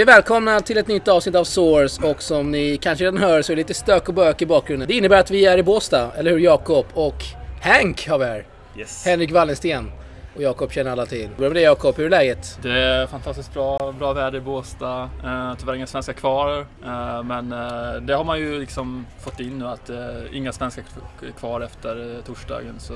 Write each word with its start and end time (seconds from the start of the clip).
Vi 0.00 0.04
välkomna 0.04 0.60
till 0.60 0.78
ett 0.78 0.88
nytt 0.88 1.08
avsnitt 1.08 1.34
av 1.34 1.44
Source 1.44 2.06
och 2.06 2.22
som 2.22 2.50
ni 2.50 2.76
kanske 2.76 3.04
redan 3.04 3.18
hör 3.18 3.42
så 3.42 3.52
är 3.52 3.56
det 3.56 3.60
lite 3.60 3.74
stök 3.74 4.08
och 4.08 4.14
bök 4.14 4.42
i 4.42 4.46
bakgrunden. 4.46 4.88
Det 4.88 4.94
innebär 4.94 5.20
att 5.20 5.30
vi 5.30 5.46
är 5.46 5.58
i 5.58 5.62
Båstad, 5.62 6.10
eller 6.16 6.30
hur 6.30 6.38
Jakob? 6.38 6.86
Och 6.94 7.24
Hank 7.62 8.08
har 8.08 8.18
vi 8.18 8.24
här. 8.24 8.46
Yes. 8.76 9.04
Henrik 9.04 9.32
Wallensten. 9.32 9.92
Och 10.36 10.42
Jakob 10.42 10.72
känner 10.72 10.90
alla 10.90 11.06
till. 11.06 11.28
Börja 11.36 11.48
med 11.48 11.56
dig 11.56 11.62
Jakob, 11.62 11.96
hur 11.96 12.06
är 12.06 12.10
läget? 12.10 12.58
Det 12.62 12.72
är 12.72 13.06
fantastiskt 13.06 13.54
bra, 13.54 13.94
bra 13.98 14.12
väder 14.12 14.38
i 14.38 14.40
Båstad. 14.40 15.02
Eh, 15.24 15.54
tyvärr 15.58 15.74
inga 15.74 15.86
svenskar 15.86 16.12
kvar. 16.12 16.66
Eh, 16.84 17.22
men 17.22 17.52
eh, 17.52 18.02
det 18.02 18.14
har 18.14 18.24
man 18.24 18.38
ju 18.38 18.60
liksom 18.60 19.06
fått 19.18 19.40
in 19.40 19.58
nu 19.58 19.66
att 19.66 19.90
eh, 19.90 19.96
inga 20.32 20.52
svenskar 20.52 20.84
är 21.22 21.32
kvar 21.38 21.60
efter 21.60 22.22
torsdagen. 22.26 22.74
Så 22.78 22.94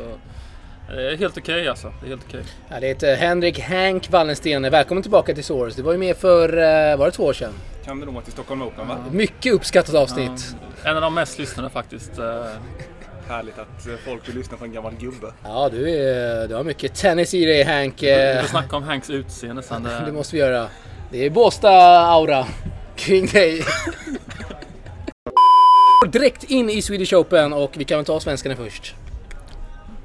det 0.89 1.13
är 1.13 1.17
helt 1.17 1.39
okej 1.39 1.69
alltså. 1.69 1.93
Det 2.01 2.07
är 2.07 2.09
helt 2.11 2.23
okej. 2.29 2.43
Ja, 2.69 2.81
det 2.81 2.87
heter 2.87 3.17
Henrik 3.17 3.61
Hank 3.61 4.11
Wallensten. 4.11 4.63
Välkommen 4.71 5.03
tillbaka 5.03 5.35
till 5.35 5.45
Source. 5.45 5.77
Det 5.77 5.83
var 5.83 5.93
ju 5.93 5.99
med 5.99 6.17
för, 6.17 6.49
eh, 6.57 6.97
var 6.97 7.07
det 7.07 7.13
två 7.13 7.25
år 7.25 7.33
sedan? 7.33 7.53
Kan 7.85 8.01
det 8.01 8.07
nog 8.07 8.15
vara 8.15 8.25
till 8.25 8.33
Stockholm 8.33 8.63
Open 8.63 8.89
va? 8.89 8.97
Mycket 9.13 9.53
uppskattat 9.53 9.95
avsnitt. 9.95 10.57
Ja, 10.85 10.91
en 10.91 10.97
av 10.97 11.03
de 11.03 11.15
mest 11.15 11.39
lyssnade 11.39 11.71
faktiskt. 11.71 12.19
Eh, 12.19 12.25
Härligt 13.29 13.59
att 13.59 13.87
eh, 13.87 13.93
folk 14.07 14.29
vill 14.29 14.35
lyssna 14.37 14.57
på 14.57 14.65
en 14.65 14.73
gammal 14.73 14.95
gubbe. 14.95 15.33
Ja, 15.45 15.69
du, 15.73 15.91
är, 15.91 16.49
du 16.49 16.55
har 16.55 16.65
mycket 16.65 16.95
tennis 16.95 17.35
i 17.35 17.45
dig 17.45 17.63
Hank. 17.63 18.03
vi 18.03 18.11
Eh, 18.35 18.41
får 18.41 18.49
snacka 18.49 18.77
om 18.77 18.83
Hanks 18.83 19.11
utseende 19.11 19.63
sen. 19.63 19.83
Det 19.83 20.03
Det, 20.07 20.13
måste 20.13 20.37
vi 20.37 20.41
göra. 20.43 20.69
Det 21.11 21.27
är 21.27 21.31
Båstad-aura 21.31 22.47
kring 22.97 23.27
dig. 23.27 23.65
Direkt 26.13 26.45
in 26.45 26.71
i 26.71 26.83
Swedish 26.83 27.15
Open 27.15 27.53
och 27.53 27.71
vi 27.77 27.85
kan 27.85 27.99
väl 27.99 28.05
ta 28.05 28.21
svenskarna 28.21 28.57
först. 28.57 28.95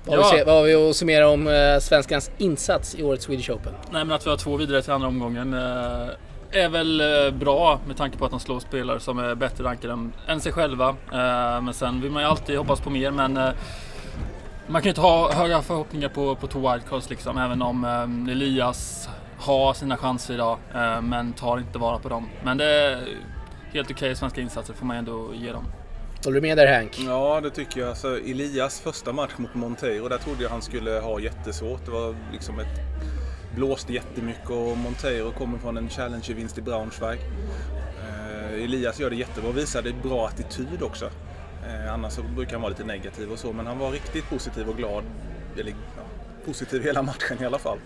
Vad 0.09 0.19
Ja. 0.19 0.31
vi, 0.35 0.43
vad 0.43 0.55
har 0.55 0.63
vi 0.63 0.89
att 0.89 0.95
summera 0.95 1.27
om 1.29 1.47
eh, 1.47 1.79
svenskarnas 1.79 2.31
insats 2.37 2.95
i 2.95 3.03
årets 3.03 3.25
Swedish 3.25 3.49
Open? 3.49 3.73
nej 3.91 4.05
men 4.05 4.15
att 4.15 4.25
vi 4.25 4.29
har 4.29 4.37
två 4.37 4.57
vidare 4.57 4.81
till 4.81 4.91
andra 4.93 5.07
omgången 5.07 5.53
eh, 5.53 6.09
är 6.51 6.69
väl 6.69 7.01
eh, 7.01 7.31
bra 7.33 7.79
med 7.87 7.97
tanke 7.97 8.17
på 8.17 8.25
att 8.25 8.31
de 8.31 8.39
slår 8.39 8.59
spelare 8.59 8.99
som 8.99 9.19
är 9.19 9.35
bättre 9.35 9.63
rankade 9.63 9.93
än, 9.93 10.13
än 10.27 10.39
sig 10.41 10.51
själva. 10.51 10.89
Eh, 10.89 11.61
men 11.61 11.73
sen 11.73 12.01
vill 12.01 12.11
man 12.11 12.23
ju 12.23 12.29
alltid 12.29 12.57
hoppas 12.57 12.79
på 12.81 12.89
mer 12.89 13.11
men 13.11 13.37
eh, 13.37 13.49
man 14.67 14.81
kan 14.81 14.87
ju 14.87 14.89
inte 14.89 15.01
ha 15.01 15.31
höga 15.33 15.61
förhoppningar 15.61 16.09
på, 16.09 16.35
på 16.35 16.47
två 16.47 16.59
wildcards 16.71 17.09
liksom 17.09 17.37
även 17.37 17.61
om 17.61 17.83
eh, 18.27 18.31
Elias 18.33 19.09
har 19.37 19.73
sina 19.73 19.97
chanser 19.97 20.33
idag 20.33 20.57
men 21.01 21.33
tar 21.33 21.57
inte 21.57 21.77
vara 21.79 21.99
på 21.99 22.09
dem. 22.09 22.29
Men 22.43 22.57
det 22.57 22.65
är 22.65 22.99
helt 23.73 23.91
okej 23.91 24.15
svenska 24.15 24.41
insatser 24.41 24.73
får 24.73 24.85
man 24.85 24.97
ändå 24.97 25.29
ge 25.33 25.51
dem. 25.51 25.63
Håller 26.23 26.35
du 26.35 26.41
med 26.41 26.57
där 26.57 26.73
Hank? 26.73 26.99
Ja, 27.05 27.41
det 27.43 27.49
tycker 27.49 27.79
jag. 27.79 27.89
Alltså, 27.89 28.19
Elias 28.19 28.79
första 28.79 29.13
match 29.13 29.31
mot 29.37 29.55
Monteiro, 29.55 30.07
där 30.07 30.17
trodde 30.17 30.43
jag 30.43 30.49
han 30.49 30.61
skulle 30.61 30.91
ha 30.91 31.19
jättesvårt. 31.19 31.85
Det 31.85 31.91
var 31.91 32.15
liksom 32.31 32.59
ett... 32.59 32.81
Blåste 33.55 33.93
jättemycket 33.93 34.49
och 34.49 34.77
Monteiro 34.77 35.31
kommer 35.31 35.57
från 35.57 35.77
en 35.77 35.89
Challenger-vinst 35.89 36.57
i 36.57 36.61
Braunschweig. 36.61 37.19
Eh, 37.99 38.63
Elias 38.63 38.99
gör 38.99 39.09
det 39.09 39.15
jättebra 39.15 39.49
och 39.49 39.57
visade 39.57 39.93
bra 40.03 40.27
attityd 40.27 40.81
också. 40.81 41.05
Eh, 41.67 41.93
annars 41.93 42.13
så 42.13 42.21
brukar 42.21 42.51
han 42.51 42.61
vara 42.61 42.69
lite 42.69 42.83
negativ 42.83 43.31
och 43.31 43.39
så, 43.39 43.53
men 43.53 43.67
han 43.67 43.79
var 43.79 43.91
riktigt 43.91 44.29
positiv 44.29 44.69
och 44.69 44.77
glad. 44.77 45.03
Eller 45.57 45.71
ja, 45.71 46.03
positiv 46.45 46.83
hela 46.83 47.01
matchen 47.01 47.37
i 47.41 47.45
alla 47.45 47.59
fall. 47.59 47.77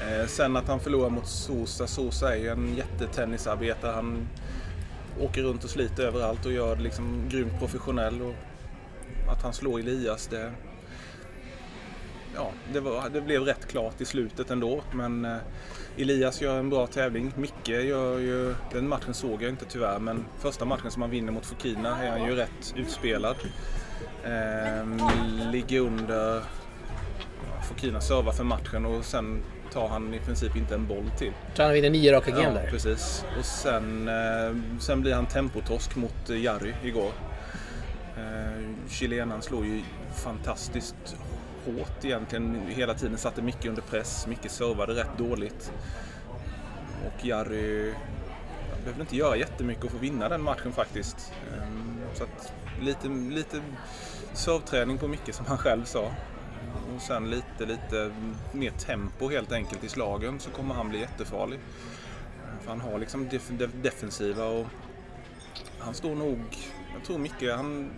Eh, 0.00 0.26
sen 0.26 0.56
att 0.56 0.68
han 0.68 0.80
förlorar 0.80 1.10
mot 1.10 1.26
Sosa. 1.26 1.86
Sosa 1.86 2.34
är 2.34 2.38
ju 2.38 2.48
en 2.48 2.76
jättetennisarbetare. 2.76 3.92
Han 3.92 4.28
åker 5.20 5.42
runt 5.42 5.64
och 5.64 5.70
sliter 5.70 6.02
överallt 6.02 6.46
och 6.46 6.52
gör 6.52 6.76
det 6.76 6.82
liksom 6.82 7.28
grymt 7.28 7.58
professionell. 7.58 8.22
Och 8.22 8.34
att 9.32 9.42
han 9.42 9.52
slår 9.52 9.78
Elias, 9.78 10.26
det, 10.26 10.52
ja, 12.34 12.52
det, 12.72 12.80
var, 12.80 13.08
det 13.08 13.20
blev 13.20 13.42
rätt 13.42 13.66
klart 13.66 14.00
i 14.00 14.04
slutet 14.04 14.50
ändå. 14.50 14.82
Men 14.92 15.24
eh, 15.24 15.36
Elias 15.96 16.40
gör 16.40 16.58
en 16.58 16.70
bra 16.70 16.86
tävling. 16.86 17.32
Micke 17.36 17.68
gör 17.68 18.18
ju, 18.18 18.54
den 18.72 18.88
matchen 18.88 19.14
såg 19.14 19.42
jag 19.42 19.50
inte 19.50 19.64
tyvärr, 19.64 19.98
men 19.98 20.24
första 20.38 20.64
matchen 20.64 20.90
som 20.90 21.02
han 21.02 21.10
vinner 21.10 21.32
mot 21.32 21.46
Fokina 21.46 22.02
är 22.02 22.10
han 22.10 22.24
ju 22.24 22.34
rätt 22.34 22.74
utspelad. 22.76 23.36
Ehm, 24.24 25.00
ligger 25.52 25.80
under, 25.80 26.42
Fokina 27.68 28.00
servar 28.00 28.32
för 28.32 28.44
matchen 28.44 28.86
och 28.86 29.04
sen 29.04 29.42
tar 29.72 29.88
han 29.88 30.14
i 30.14 30.18
princip 30.18 30.56
inte 30.56 30.74
en 30.74 30.86
boll 30.86 31.10
till. 31.18 31.32
tror 31.54 31.64
han 31.64 31.74
vinner 31.74 31.90
nio 31.90 32.12
raka 32.12 32.30
game 32.30 32.42
Ja, 32.42 32.50
där. 32.50 32.66
precis. 32.70 33.24
Och 33.38 33.44
sen, 33.44 34.08
eh, 34.08 34.56
sen 34.80 35.00
blir 35.00 35.14
han 35.14 35.26
tempotorsk 35.26 35.96
mot 35.96 36.30
eh, 36.30 36.42
Jari 36.42 36.74
igår. 36.84 37.12
Eh, 38.16 38.64
Chilenan 38.88 39.42
slår 39.42 39.64
ju 39.64 39.82
fantastiskt 40.14 41.16
hårt 41.66 42.04
egentligen. 42.04 42.60
Hela 42.68 42.94
tiden 42.94 43.18
satte 43.18 43.42
mycket 43.42 43.66
under 43.66 43.82
press. 43.82 44.26
Mycket 44.26 44.50
servade 44.52 44.92
rätt 44.94 45.18
dåligt. 45.18 45.72
Och 47.06 47.26
Jari 47.26 47.94
behövde 48.84 49.00
inte 49.00 49.16
göra 49.16 49.36
jättemycket 49.36 49.84
att 49.84 49.90
få 49.90 49.98
vinna 49.98 50.28
den 50.28 50.42
matchen 50.42 50.72
faktiskt. 50.72 51.32
Eh, 51.52 51.62
så 52.14 52.22
att 52.24 52.52
lite, 52.80 53.08
lite 53.08 53.60
servträning 54.32 54.98
på 54.98 55.08
mycket 55.08 55.34
som 55.34 55.46
han 55.46 55.58
själv 55.58 55.84
sa. 55.84 56.10
Och 56.96 57.02
sen 57.02 57.30
lite, 57.30 57.66
lite 57.66 58.12
mer 58.52 58.70
tempo 58.70 59.28
helt 59.30 59.52
enkelt 59.52 59.84
i 59.84 59.88
slagen 59.88 60.40
så 60.40 60.50
kommer 60.50 60.74
han 60.74 60.88
bli 60.88 61.00
jättefarlig. 61.00 61.58
För 62.62 62.68
han 62.70 62.80
har 62.80 62.98
liksom 62.98 63.28
def- 63.28 63.58
def- 63.58 63.82
defensiva 63.82 64.44
och 64.44 64.66
han 65.78 65.94
står 65.94 66.14
nog, 66.14 66.38
jag 66.94 67.04
tror 67.06 67.18
mycket, 67.18 67.56
han, 67.56 67.90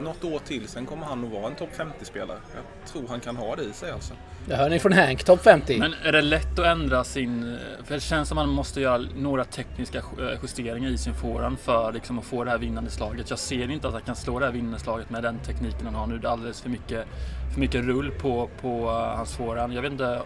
något 0.00 0.24
år 0.24 0.38
till 0.38 0.68
sen 0.68 0.86
kommer 0.86 1.06
han 1.06 1.20
nog 1.20 1.30
vara 1.30 1.46
en 1.46 1.54
topp 1.54 1.70
50-spelare. 1.76 2.38
Jag 2.54 2.92
tror 2.92 3.08
han 3.08 3.20
kan 3.20 3.36
ha 3.36 3.56
det 3.56 3.62
i 3.62 3.72
sig 3.72 3.90
alltså. 3.90 4.14
Det 4.48 4.56
hör 4.56 4.70
ni 4.70 4.78
från 4.78 4.92
Hank, 4.92 5.24
topp 5.24 5.42
50. 5.42 5.78
Men 5.78 5.94
är 6.04 6.12
det 6.12 6.22
lätt 6.22 6.58
att 6.58 6.66
ändra 6.66 7.04
sin... 7.04 7.58
För 7.84 7.94
det 7.94 8.00
känns 8.00 8.28
som 8.28 8.38
att 8.38 8.46
man 8.46 8.54
måste 8.54 8.80
göra 8.80 9.04
några 9.16 9.44
tekniska 9.44 10.02
ju- 10.18 10.38
justeringar 10.42 10.90
i 10.90 10.98
sin 10.98 11.14
forehand 11.14 11.58
för 11.58 11.92
liksom 11.92 12.18
att 12.18 12.24
få 12.24 12.44
det 12.44 12.50
här 12.50 12.58
vinnande 12.58 12.90
slaget. 12.90 13.30
Jag 13.30 13.38
ser 13.38 13.70
inte 13.70 13.86
att 13.88 13.92
han 13.92 14.02
kan 14.02 14.16
slå 14.16 14.38
det 14.38 14.46
här 14.46 14.52
vinnande 14.52 14.78
slaget 14.78 15.10
med 15.10 15.22
den 15.22 15.38
tekniken 15.38 15.86
han 15.86 15.94
har 15.94 16.06
nu. 16.06 16.18
Det 16.18 16.28
är 16.28 16.32
alldeles 16.32 16.60
för 16.60 16.70
mycket, 16.70 17.06
för 17.54 17.60
mycket 17.60 17.84
rull 17.84 18.10
på, 18.10 18.50
på 18.60 18.84
uh, 18.84 19.16
hans 19.16 19.36
forehand. 19.36 19.72
Jag 19.72 19.82
vet 19.82 19.92
inte... 19.92 20.22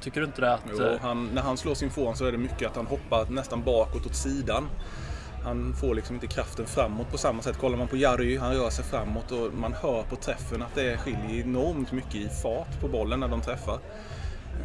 Tycker 0.00 0.20
du 0.20 0.26
inte 0.26 0.40
det 0.40 0.54
att... 0.54 0.64
Jo, 0.70 0.84
eh, 0.84 1.00
han, 1.00 1.30
när 1.34 1.42
han 1.42 1.56
slår 1.56 1.74
sin 1.74 1.90
forehand 1.90 2.18
så 2.18 2.24
är 2.24 2.32
det 2.32 2.38
mycket 2.38 2.70
att 2.70 2.76
han 2.76 2.86
hoppar 2.86 3.26
nästan 3.30 3.62
bakåt 3.62 4.06
åt 4.06 4.14
sidan. 4.14 4.68
Han 5.42 5.74
får 5.74 5.94
liksom 5.94 6.14
inte 6.14 6.26
kraften 6.26 6.66
framåt 6.66 7.10
på 7.10 7.18
samma 7.18 7.42
sätt. 7.42 7.58
Kollar 7.58 7.78
man 7.78 7.88
på 7.88 7.96
Jari, 7.96 8.36
han 8.36 8.54
rör 8.54 8.70
sig 8.70 8.84
framåt 8.84 9.32
och 9.32 9.54
man 9.54 9.72
hör 9.72 10.02
på 10.02 10.16
träffen 10.16 10.62
att 10.62 10.74
det 10.74 10.96
skiljer 10.98 11.40
enormt 11.40 11.92
mycket 11.92 12.14
i 12.14 12.28
fart 12.28 12.80
på 12.80 12.88
bollen 12.88 13.20
när 13.20 13.28
de 13.28 13.40
träffar. 13.40 13.78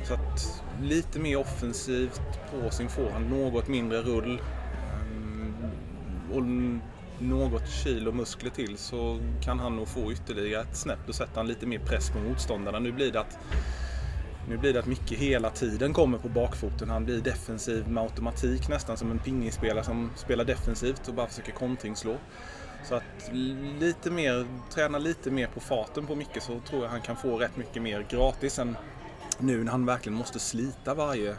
Så 0.07 0.13
att 0.13 0.63
lite 0.81 1.19
mer 1.19 1.38
offensivt 1.38 2.22
på 2.51 2.69
sin 2.69 2.89
forehand, 2.89 3.29
något 3.29 3.67
mindre 3.67 4.01
rull 4.01 4.41
ehm, 4.94 5.56
och 6.33 6.44
något 7.23 7.69
kilo 7.69 8.12
muskler 8.12 8.50
till 8.50 8.78
så 8.78 9.19
kan 9.41 9.59
han 9.59 9.75
nog 9.75 9.88
få 9.88 10.12
ytterligare 10.12 10.62
ett 10.62 10.78
snäpp. 10.78 11.00
Då 11.07 11.13
sätter 11.13 11.35
han 11.35 11.47
lite 11.47 11.66
mer 11.66 11.79
press 11.79 12.09
på 12.09 12.19
motståndarna. 12.19 12.79
Nu 12.79 12.91
blir 12.91 13.12
det 13.12 13.19
att 13.19 13.38
nu 14.49 14.57
blir 14.57 14.73
det 14.73 14.79
att 14.79 14.85
Micke 14.85 15.11
hela 15.11 15.49
tiden 15.49 15.93
kommer 15.93 16.17
på 16.17 16.29
bakfoten. 16.29 16.89
Han 16.89 17.05
blir 17.05 17.21
defensiv 17.21 17.87
med 17.87 18.03
automatik 18.03 18.69
nästan 18.69 18.97
som 18.97 19.12
en 19.12 19.19
pingisspelare 19.19 19.83
som 19.83 20.12
spelar 20.15 20.45
defensivt 20.45 21.07
och 21.07 21.13
bara 21.13 21.27
försöker 21.27 21.51
kontringsslå. 21.51 22.15
Så 22.83 22.95
att 22.95 23.03
lite 23.79 24.12
mer, 24.12 24.45
träna 24.73 24.97
lite 24.97 25.31
mer 25.31 25.47
på 25.47 25.59
farten 25.59 26.07
på 26.07 26.15
Micke 26.15 26.41
så 26.41 26.59
tror 26.69 26.83
jag 26.83 26.89
han 26.89 27.01
kan 27.01 27.15
få 27.15 27.38
rätt 27.38 27.57
mycket 27.57 27.81
mer 27.81 28.06
gratis 28.09 28.59
än 28.59 28.77
nu 29.39 29.63
när 29.63 29.71
han 29.71 29.85
verkligen 29.85 30.18
måste 30.18 30.39
slita 30.39 30.94
varje 30.94 31.35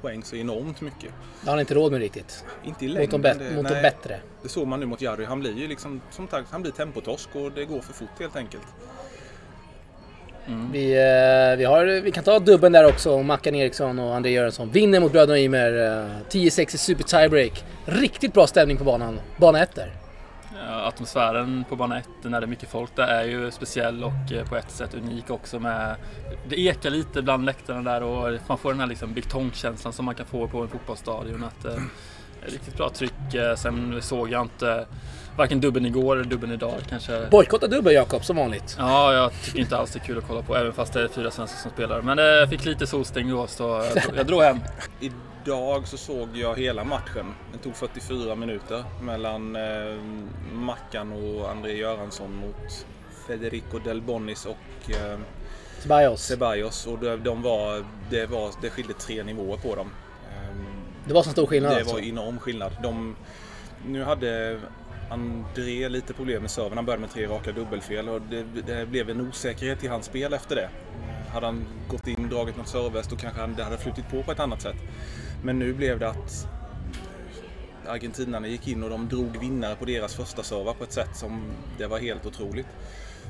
poäng 0.00 0.22
så 0.24 0.36
enormt 0.36 0.80
mycket. 0.80 1.10
Det 1.40 1.46
har 1.46 1.50
han 1.52 1.60
inte 1.60 1.74
råd 1.74 1.92
med 1.92 2.00
riktigt. 2.00 2.44
Inte 2.64 2.84
i 2.84 2.88
Mot 2.88 2.94
längden. 2.98 3.22
de, 3.22 3.28
bet- 3.28 3.38
det- 3.38 3.54
mot 3.56 3.68
de 3.68 3.82
bättre. 3.82 4.20
Det 4.42 4.48
såg 4.48 4.66
man 4.66 4.80
nu 4.80 4.86
mot 4.86 5.00
Jari. 5.00 5.24
Han 5.24 5.40
blir 5.40 5.58
ju 5.58 5.66
liksom, 5.68 6.00
som 6.10 6.28
sagt, 6.28 6.48
han 6.50 6.62
blir 6.62 6.72
tempotorsk 6.72 7.28
och 7.36 7.52
det 7.52 7.64
går 7.64 7.80
för 7.80 7.92
fort 7.92 8.18
helt 8.20 8.36
enkelt. 8.36 8.66
Vi, 10.72 10.92
eh, 10.92 11.58
vi, 11.58 11.64
har, 11.64 12.00
vi 12.00 12.10
kan 12.10 12.24
ta 12.24 12.38
dubben 12.38 12.72
där 12.72 12.86
också. 12.86 13.22
Mackan 13.22 13.54
Eriksson 13.54 13.98
och 13.98 14.16
André 14.16 14.30
Göransson 14.30 14.70
vinner 14.70 15.00
mot 15.00 15.12
bröderna 15.12 15.38
Ymer. 15.38 16.02
eh, 16.02 16.08
10-6 16.30 16.74
i 16.74 16.78
super 16.78 17.04
tiebreak. 17.04 17.64
Riktigt 17.84 18.32
bra 18.32 18.46
stämning 18.46 18.76
på 18.76 18.84
banan. 18.84 19.20
Bana 19.36 19.62
1 19.62 19.74
där. 19.74 19.92
Ja, 20.68 20.86
atmosfären 20.86 21.64
på 21.68 21.76
bana 21.76 21.98
1 21.98 22.08
när 22.22 22.40
det 22.40 22.44
är 22.44 22.48
mycket 22.48 22.68
folk 22.68 22.96
där 22.96 23.06
är 23.06 23.24
ju 23.24 23.50
speciell 23.50 24.04
och 24.04 24.32
eh, 24.32 24.44
på 24.48 24.56
ett 24.56 24.70
sätt 24.70 24.94
unik 24.94 25.30
också 25.30 25.58
med 25.58 25.94
Det 26.48 26.60
ekar 26.60 26.90
lite 26.90 27.22
bland 27.22 27.44
läktarna 27.44 27.92
där 27.92 28.02
och 28.02 28.38
man 28.46 28.58
får 28.58 28.70
den 28.70 28.80
här 28.80 28.86
liksom 28.86 29.12
betongkänslan 29.14 29.92
som 29.92 30.04
man 30.04 30.14
kan 30.14 30.26
få 30.26 30.48
på 30.48 30.62
en 30.62 30.68
fotbollsstadion 30.68 31.44
att 31.44 31.64
eh, 31.64 31.82
riktigt 32.44 32.76
bra 32.76 32.90
tryck. 32.90 33.34
Eh, 33.34 33.56
Sen 33.56 34.02
såg 34.02 34.30
jag 34.30 34.42
inte 34.42 34.86
varken 35.36 35.60
dubben 35.60 35.86
igår 35.86 36.16
eller 36.16 36.30
dubben 36.30 36.52
idag 36.52 36.74
kanske. 36.88 37.26
Bojkotta 37.30 37.66
dubben 37.66 37.94
Jakob, 37.94 38.24
som 38.24 38.36
vanligt. 38.36 38.76
Ja, 38.78 39.12
jag 39.14 39.32
tycker 39.44 39.58
inte 39.58 39.76
alls 39.76 39.90
det 39.92 39.98
är 39.98 40.04
kul 40.04 40.18
att 40.18 40.24
kolla 40.28 40.42
på 40.42 40.56
även 40.56 40.72
fast 40.72 40.92
det 40.92 41.02
är 41.02 41.08
fyra 41.08 41.30
svenskar 41.30 41.58
som 41.58 41.70
spelar. 41.70 42.02
Men 42.02 42.18
jag 42.18 42.48
fick 42.50 42.64
lite 42.64 42.86
solstäng 42.86 43.30
då 43.30 43.46
så 43.46 43.84
jag, 44.16 44.26
drog- 44.26 44.42
hem. 44.42 44.58
Idag 45.44 45.88
så 45.88 45.96
såg 45.96 46.28
jag 46.34 46.58
hela 46.58 46.84
matchen. 46.84 47.34
Det 47.52 47.58
tog 47.58 47.76
44 47.76 48.34
minuter 48.34 48.84
mellan 49.02 49.56
eh, 49.56 49.62
Mackan 50.52 51.12
och 51.12 51.50
André 51.50 51.72
Göransson 51.76 52.34
mot 52.36 52.86
Federico 53.26 53.78
Del 53.78 54.00
Bonis 54.02 54.46
och 54.46 54.90
eh, 54.90 55.18
Ceballos. 55.78 56.22
Ceballos. 56.26 56.86
Och 56.86 56.98
de, 56.98 57.16
de 57.16 57.42
var, 57.42 57.84
det, 58.10 58.26
var, 58.26 58.50
det 58.62 58.70
skilde 58.70 58.92
tre 58.92 59.22
nivåer 59.24 59.56
på 59.56 59.74
dem. 59.74 59.90
Det 61.06 61.14
var 61.14 61.22
så 61.22 61.30
stor 61.30 61.46
skillnad 61.46 61.72
Det 61.72 61.76
alltså? 61.78 61.94
var 61.94 62.02
enorm 62.02 62.38
skillnad. 62.38 62.72
De, 62.82 63.16
nu 63.86 64.02
hade 64.04 64.60
André 65.10 65.88
lite 65.88 66.14
problem 66.14 66.42
med 66.42 66.50
serven. 66.50 66.78
Han 66.78 66.86
började 66.86 67.00
med 67.00 67.10
tre 67.10 67.26
raka 67.26 67.52
dubbelfel 67.52 68.08
och 68.08 68.20
det, 68.20 68.44
det 68.66 68.86
blev 68.86 69.10
en 69.10 69.20
osäkerhet 69.20 69.84
i 69.84 69.86
hans 69.86 70.06
spel 70.06 70.32
efter 70.32 70.56
det. 70.56 70.68
Hade 71.32 71.46
han 71.46 71.64
gått 71.88 72.06
in 72.06 72.24
och 72.24 72.30
dragit 72.30 72.56
något 72.56 72.68
servest 72.68 73.10
då 73.10 73.16
kanske 73.16 73.40
han, 73.40 73.54
det 73.54 73.64
hade 73.64 73.78
flutit 73.78 74.08
på 74.10 74.22
på 74.22 74.32
ett 74.32 74.40
annat 74.40 74.62
sätt. 74.62 74.76
Men 75.42 75.58
nu 75.58 75.72
blev 75.72 75.98
det 75.98 76.08
att 76.08 76.48
argentinarna 77.86 78.46
gick 78.48 78.68
in 78.68 78.82
och 78.82 78.90
de 78.90 79.08
drog 79.08 79.36
vinnare 79.40 79.76
på 79.76 79.84
deras 79.84 80.14
första 80.14 80.42
servar 80.42 80.74
på 80.74 80.84
ett 80.84 80.92
sätt 80.92 81.16
som 81.16 81.42
det 81.78 81.86
var 81.86 81.98
helt 81.98 82.26
otroligt. 82.26 82.66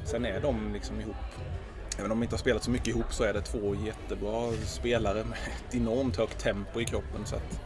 Sen 0.04 0.24
är 0.26 0.40
de 0.40 0.72
liksom 0.72 1.00
ihop. 1.00 1.16
Även 1.98 2.12
om 2.12 2.18
de 2.18 2.22
inte 2.22 2.34
har 2.34 2.38
spelat 2.38 2.62
så 2.62 2.70
mycket 2.70 2.88
ihop 2.88 3.12
så 3.14 3.24
är 3.24 3.32
det 3.32 3.40
två 3.40 3.74
jättebra 3.74 4.52
spelare 4.66 5.24
med 5.24 5.38
ett 5.38 5.74
enormt 5.74 6.16
högt 6.16 6.38
tempo 6.38 6.80
i 6.80 6.84
kroppen. 6.84 7.26
Så 7.26 7.36
att 7.36 7.60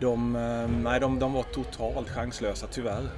de, 0.00 0.36
eh, 0.36 0.68
nej, 0.68 1.00
de, 1.00 1.18
de 1.18 1.32
var 1.32 1.42
totalt 1.42 2.08
chanslösa 2.08 2.66
tyvärr. 2.66 3.08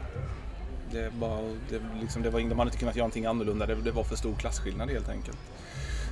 Det, 0.93 1.13
var, 1.19 1.43
det, 1.71 1.81
liksom, 2.01 2.23
det 2.23 2.31
var, 2.31 2.41
de 2.41 2.59
hade 2.59 2.69
inte 2.69 2.79
kunnat 2.79 2.97
göra 2.97 3.05
någonting 3.05 3.27
annorlunda. 3.27 3.67
Det, 3.67 3.75
det 3.75 3.91
var 3.91 4.05
för 4.05 4.17
stor 4.17 4.35
klasskillnad 4.35 4.91
helt 4.91 5.09
enkelt. 5.09 5.39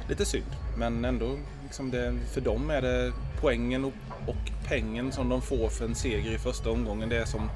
Lite 0.09 0.25
synd, 0.25 0.57
men 0.77 1.05
ändå 1.05 1.39
liksom 1.63 1.91
det, 1.91 2.19
för 2.33 2.41
dem 2.41 2.71
är 2.71 2.83
det 2.83 3.13
poängen 3.41 3.85
och, 3.85 3.93
och 4.27 4.69
pengen 4.69 5.13
som 5.13 5.29
de 5.29 5.43
får 5.43 5.69
för 5.69 5.85
en 5.85 5.95
seger 5.95 6.31
i 6.31 6.39
första 6.39 6.71
omgången. 6.71 7.09
Det 7.09 7.17
är 7.17 7.25
som 7.25 7.51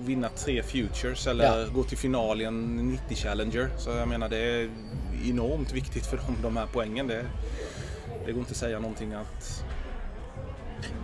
vinna 0.00 0.28
tre 0.28 0.62
Futures 0.62 1.26
eller 1.26 1.44
Ja. 1.44 1.66
gå 1.74 1.84
till 1.84 1.98
final 1.98 2.42
i 2.42 2.44
en 2.44 2.76
90 2.76 3.16
Challenger. 3.16 3.68
Så 3.78 3.90
jag 3.90 4.08
menar 4.08 4.28
det 4.28 4.38
är 4.38 4.70
enormt 5.28 5.72
viktigt 5.72 6.06
för 6.06 6.16
dem 6.16 6.36
de 6.42 6.56
här 6.56 6.66
poängen. 6.72 7.06
Det, 7.06 7.24
det 8.26 8.32
går 8.32 8.40
inte 8.40 8.50
att 8.50 8.56
säga 8.56 8.78
någonting 8.80 9.12
att 9.12 9.64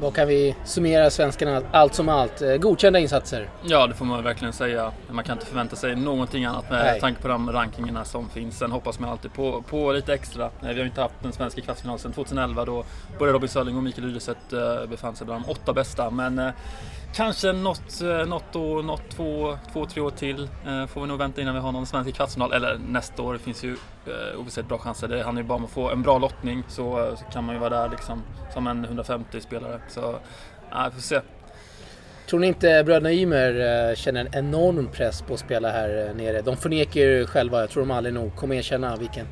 Vad 0.00 0.14
kan 0.14 0.28
vi 0.28 0.56
summera 0.64 1.10
svenskarna 1.10 1.62
allt 1.72 1.94
som 1.94 2.08
allt? 2.08 2.42
Eh, 2.42 2.56
Godkända 2.56 2.98
insatser. 2.98 3.48
Ja, 3.64 3.86
det 3.86 3.94
får 3.94 4.04
man 4.04 4.24
verkligen 4.24 4.52
säga. 4.52 4.92
Man 5.10 5.24
kan 5.24 5.32
inte 5.36 5.46
förvänta 5.46 5.76
sig 5.76 5.96
någonting 5.96 6.44
annat 6.44 6.70
med 6.70 6.84
Nej. 6.84 7.00
tanke 7.00 7.22
på 7.22 7.28
de 7.28 7.52
rankingarna 7.52 8.04
som 8.04 8.28
finns. 8.28 8.58
Sen 8.58 8.72
hoppas 8.72 8.98
man 9.00 9.10
alltid 9.10 9.32
på, 9.32 9.62
på 9.62 9.92
lite 9.92 10.14
extra. 10.14 10.44
Eh, 10.44 10.50
Vi 10.60 10.66
har 10.66 10.74
ju 10.74 10.84
inte 10.86 11.00
haft 11.00 11.14
en 11.24 11.32
svensk 11.32 11.64
kvartsfinal 11.64 11.98
sedan 11.98 12.12
2011 12.12 12.64
då 12.64 12.84
både 13.18 13.32
Robin 13.32 13.48
Sörling 13.48 13.76
och 13.76 13.82
Mikael 13.82 14.06
Rydeset 14.06 14.52
eh, 14.52 14.86
befann 14.90 15.16
sig 15.16 15.26
bland 15.26 15.44
de 15.44 15.50
åtta 15.50 15.72
bästa. 15.72 16.10
Men 16.10 16.52
kanske 17.14 17.52
något, 17.52 18.00
något, 18.26 18.56
år, 18.56 18.82
något 18.82 19.08
två, 19.10 19.58
två, 19.72 19.86
tre 19.86 20.02
år 20.02 20.10
till 20.10 20.48
får 20.88 21.00
vi 21.00 21.06
nog 21.06 21.18
vänta 21.18 21.40
innan 21.40 21.54
vi 21.54 21.60
har 21.60 21.72
någon 21.72 21.86
svensk 21.86 22.14
kvartsfinal. 22.14 22.52
Eller 22.52 22.78
nästa 22.88 23.22
år. 23.22 23.32
Det 23.32 23.38
finns 23.38 23.64
ju 23.64 23.76
eh, 24.08 24.40
ovissat 24.40 24.68
bra 24.68 24.78
chanser. 24.78 25.08
Det 25.08 25.22
handlar 25.22 25.42
ju 25.42 25.48
bara 25.48 25.54
om 25.54 25.64
att 25.64 25.70
få 25.70 25.90
en 25.90 26.02
bra 26.02 26.18
lottning 26.18 26.64
så, 26.68 27.06
eh, 27.06 27.16
så 27.16 27.24
kan 27.24 27.44
man 27.44 27.54
ju 27.54 27.60
vara 27.60 27.82
där 27.82 27.88
liksom 27.88 28.22
som 28.52 28.66
en 28.66 28.84
150 28.84 29.40
spelare. 29.40 29.80
Så 29.88 30.18
ja, 30.70 30.84
vi 30.88 30.94
får 30.94 31.00
se. 31.00 31.20
Tror 32.30 32.40
ni 32.40 32.46
inte 32.46 32.82
bröderna 32.84 33.12
Ymer 33.12 33.88
eh, 33.90 33.94
känner 33.94 34.20
en 34.20 34.34
enorm 34.34 34.88
press 34.92 35.22
på 35.22 35.34
att 35.34 35.40
spela 35.40 35.70
här 35.70 36.08
eh, 36.08 36.16
nere? 36.16 36.42
De 36.42 36.56
förnekar 36.56 37.00
ju 37.00 37.26
själva, 37.26 37.60
jag 37.60 37.70
tror 37.70 37.82
de 37.82 37.90
aldrig 37.90 38.14
nog 38.14 38.36
kommer 38.36 38.56
erkänna 38.56 38.96
vilken 38.96 39.26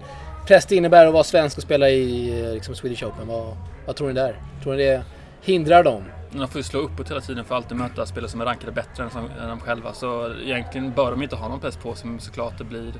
press 0.46 0.66
det 0.66 0.76
innebär 0.76 1.06
att 1.06 1.12
vara 1.12 1.24
svensk 1.24 1.56
och 1.56 1.62
spela 1.62 1.90
i 1.90 2.32
liksom 2.54 2.74
Swedish 2.74 3.04
Open. 3.04 3.28
Vad, 3.28 3.56
vad 3.86 3.96
tror 3.96 4.08
ni 4.08 4.14
där? 4.14 4.40
Tror 4.62 4.74
ni 4.74 4.84
det 4.84 5.04
hindrar 5.42 5.84
dem? 5.84 6.04
De 6.30 6.48
får 6.48 6.58
ju 6.58 6.62
slå 6.62 6.80
uppåt 6.80 7.10
hela 7.10 7.20
tiden 7.20 7.44
för 7.44 7.54
att 7.54 7.62
alltid 7.62 7.76
möta 7.76 8.06
spelare 8.06 8.30
som 8.30 8.40
är 8.40 8.44
rankade 8.44 8.72
bättre 8.72 9.04
än, 9.04 9.10
som, 9.10 9.30
än 9.42 9.48
de 9.48 9.60
själva. 9.60 9.92
Så 9.92 10.34
egentligen 10.44 10.92
bör 10.92 11.10
de 11.10 11.22
inte 11.22 11.36
ha 11.36 11.48
någon 11.48 11.60
press 11.60 11.76
på 11.76 11.94
sig, 11.94 12.10
men 12.10 12.20
såklart 12.20 12.58
det 12.58 12.64
blir 12.64 12.92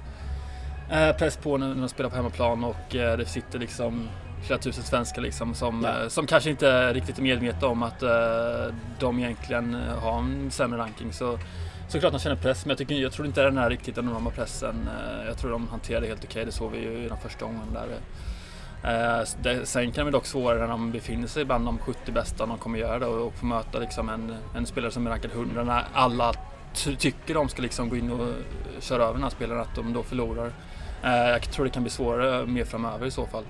eh, 0.90 1.16
press 1.16 1.36
på 1.36 1.56
när, 1.56 1.68
när 1.68 1.80
de 1.80 1.88
spelar 1.88 2.10
på 2.10 2.16
hemmaplan 2.16 2.64
och 2.64 2.94
eh, 2.96 3.16
det 3.16 3.26
sitter 3.26 3.58
liksom 3.58 4.08
flera 4.46 4.58
tusen 4.58 4.84
svenskar 4.84 5.22
liksom 5.22 5.54
som, 5.54 5.82
Ja. 5.84 6.02
eh, 6.02 6.08
som 6.08 6.26
kanske 6.26 6.50
inte 6.50 6.92
riktigt 6.92 7.18
är 7.18 7.22
medvetna 7.22 7.68
om 7.68 7.82
att 7.82 8.00
de 8.98 9.18
egentligen 9.18 9.76
har 10.02 10.18
en 10.18 10.50
sämre 10.50 10.78
ranking. 10.78 11.12
Så 11.12 11.38
Såklart 11.88 12.12
de 12.12 12.18
känner 12.20 12.36
press, 12.36 12.64
men 12.64 12.70
jag, 12.70 12.78
tycker, 12.78 12.94
jag 12.94 13.12
tror 13.12 13.26
inte 13.26 13.42
den 13.42 13.58
är 13.58 13.70
riktigt 13.70 13.98
enorma 13.98 14.30
pressen. 14.30 14.88
Jag 15.26 15.38
tror 15.38 15.50
de 15.50 15.68
hanterar 15.68 16.00
det 16.00 16.06
helt 16.06 16.24
okej, 16.24 16.44
det 16.44 16.52
såg 16.52 16.70
vi 16.72 16.78
ju 16.78 17.04
i 17.04 17.08
den 17.08 17.18
första 17.18 17.44
gången 17.44 17.60
där. 17.72 17.88
Det, 19.42 19.66
sen 19.66 19.92
kan 19.92 20.04
det 20.06 20.12
dock 20.12 20.26
svårare 20.26 20.58
när 20.60 20.68
de 20.68 20.90
befinner 20.92 21.28
sig 21.28 21.44
bland 21.44 21.66
de 21.66 21.78
70 21.78 22.12
bästa, 22.12 22.46
de 22.46 22.58
kommer 22.58 22.78
göra 22.78 22.98
det 22.98 23.06
och, 23.06 23.26
och 23.26 23.34
få 23.34 23.46
möta 23.46 23.78
liksom 23.78 24.08
en, 24.08 24.36
en 24.56 24.66
spelare 24.66 24.90
som 24.92 25.06
är 25.06 25.10
rankad 25.10 25.30
100 25.30 25.64
när 25.64 25.84
alla 25.92 26.32
tycker 26.74 27.34
de 27.34 27.48
ska 27.48 27.62
liksom 27.62 27.88
gå 27.88 27.96
in 27.96 28.10
och 28.10 28.28
eh, 28.28 28.34
köra 28.80 29.02
över 29.02 29.14
den 29.14 29.22
här 29.22 29.30
spelaren, 29.30 29.60
att 29.60 29.74
de 29.74 29.92
då 29.92 30.02
förlorar. 30.02 30.52
Eh, 31.02 31.10
jag 31.12 31.42
tror 31.42 31.64
det 31.64 31.70
kan 31.70 31.82
bli 31.82 31.90
svårare 31.90 32.46
mer 32.46 32.64
framöver 32.64 33.06
i 33.06 33.10
så 33.10 33.26
fall. 33.26 33.44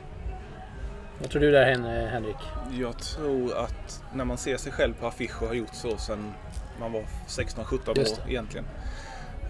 Vad 1.21 1.31
tror 1.31 1.41
du 1.43 1.51
där 1.51 1.65
Hen- 1.65 1.85
eh, 1.85 2.09
Henrik? 2.09 2.37
Jag 2.79 2.99
tror 2.99 3.57
att 3.57 4.03
när 4.15 4.25
man 4.25 4.39
ser 4.39 4.57
sig 4.57 4.73
själv 4.73 4.95
på 4.95 5.07
affisch 5.07 5.43
och 5.43 5.49
har 5.49 5.55
gjort 5.55 5.75
så 5.75 5.97
sedan 5.97 6.33
man 6.81 6.93
var 6.93 7.05
16-17 7.29 7.99
Just 7.99 8.19
år 8.19 8.25
egentligen. 8.29 8.67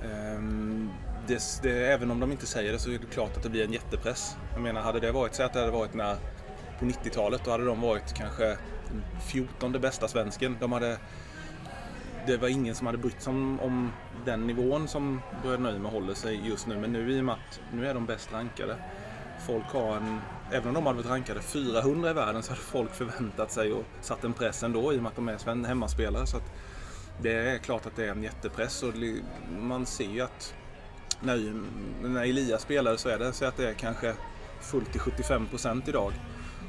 Ehm, 0.04 0.90
det, 1.26 1.42
det, 1.62 1.92
även 1.92 2.10
om 2.10 2.20
de 2.20 2.32
inte 2.32 2.46
säger 2.46 2.72
det 2.72 2.78
så 2.78 2.90
är 2.90 2.98
det 2.98 3.06
klart 3.12 3.36
att 3.36 3.42
det 3.42 3.48
blir 3.48 3.64
en 3.64 3.72
jättepress. 3.72 4.36
Jag 4.52 4.62
menar, 4.62 4.80
hade 4.80 5.00
det 5.00 5.12
varit 5.12 5.34
så 5.34 5.42
att 5.42 5.52
det 5.52 5.58
hade 5.58 5.72
varit 5.72 5.94
när, 5.94 6.16
på 6.78 6.84
90-talet, 6.84 7.40
då 7.44 7.50
hade 7.50 7.64
de 7.64 7.80
varit 7.80 8.14
kanske 8.14 8.44
den 8.88 9.04
14 9.26 9.72
bästa 9.72 10.08
svensken. 10.08 10.56
De 10.60 10.72
hade, 10.72 10.98
det 12.26 12.36
var 12.36 12.48
ingen 12.48 12.74
som 12.74 12.86
hade 12.86 12.98
brytt 12.98 13.22
sig 13.22 13.30
om, 13.30 13.60
om 13.60 13.92
den 14.24 14.46
nivån 14.46 14.88
som 14.88 15.20
Bröderna 15.42 15.76
Ymer 15.76 15.90
håller 15.90 16.14
sig 16.14 16.40
just 16.48 16.66
nu. 16.66 16.78
Men 16.78 16.92
nu 16.92 17.12
i 17.12 17.20
och 17.20 17.24
med 17.24 17.34
att 17.34 17.60
nu 17.72 17.86
är 17.86 17.94
de 17.94 18.06
bäst 18.06 18.32
rankade. 18.32 18.76
Folk 19.46 19.64
har 19.64 19.96
en, 19.96 20.20
även 20.52 20.68
om 20.68 20.74
de 20.74 20.86
hade 20.86 20.96
varit 20.96 21.10
rankade 21.10 21.40
400 21.40 22.10
i 22.10 22.12
världen 22.12 22.42
så 22.42 22.50
hade 22.50 22.62
folk 22.62 22.94
förväntat 22.94 23.52
sig 23.52 23.72
och 23.72 23.84
satt 24.00 24.24
en 24.24 24.32
press 24.32 24.62
ändå 24.62 24.92
i 24.92 24.98
och 24.98 25.02
med 25.02 25.10
att 25.10 25.16
de 25.16 25.28
är 25.28 25.66
hemmaspelare. 25.66 26.26
Så 26.26 26.36
att 26.36 26.52
det 27.22 27.32
är 27.32 27.58
klart 27.58 27.86
att 27.86 27.96
det 27.96 28.04
är 28.04 28.10
en 28.10 28.22
jättepress 28.22 28.82
och 28.82 28.94
man 29.60 29.86
ser 29.86 30.10
ju 30.10 30.20
att 30.20 30.54
när, 31.20 31.62
när 32.02 32.22
Elias 32.22 32.62
spelar 32.62 32.96
så 32.96 33.08
är 33.08 33.18
det 33.18 33.32
så 33.32 33.44
att 33.44 33.56
det 33.56 33.68
är 33.68 33.74
kanske 33.74 34.14
fullt 34.60 34.92
till 34.92 35.00
75% 35.00 35.88
idag. 35.88 36.12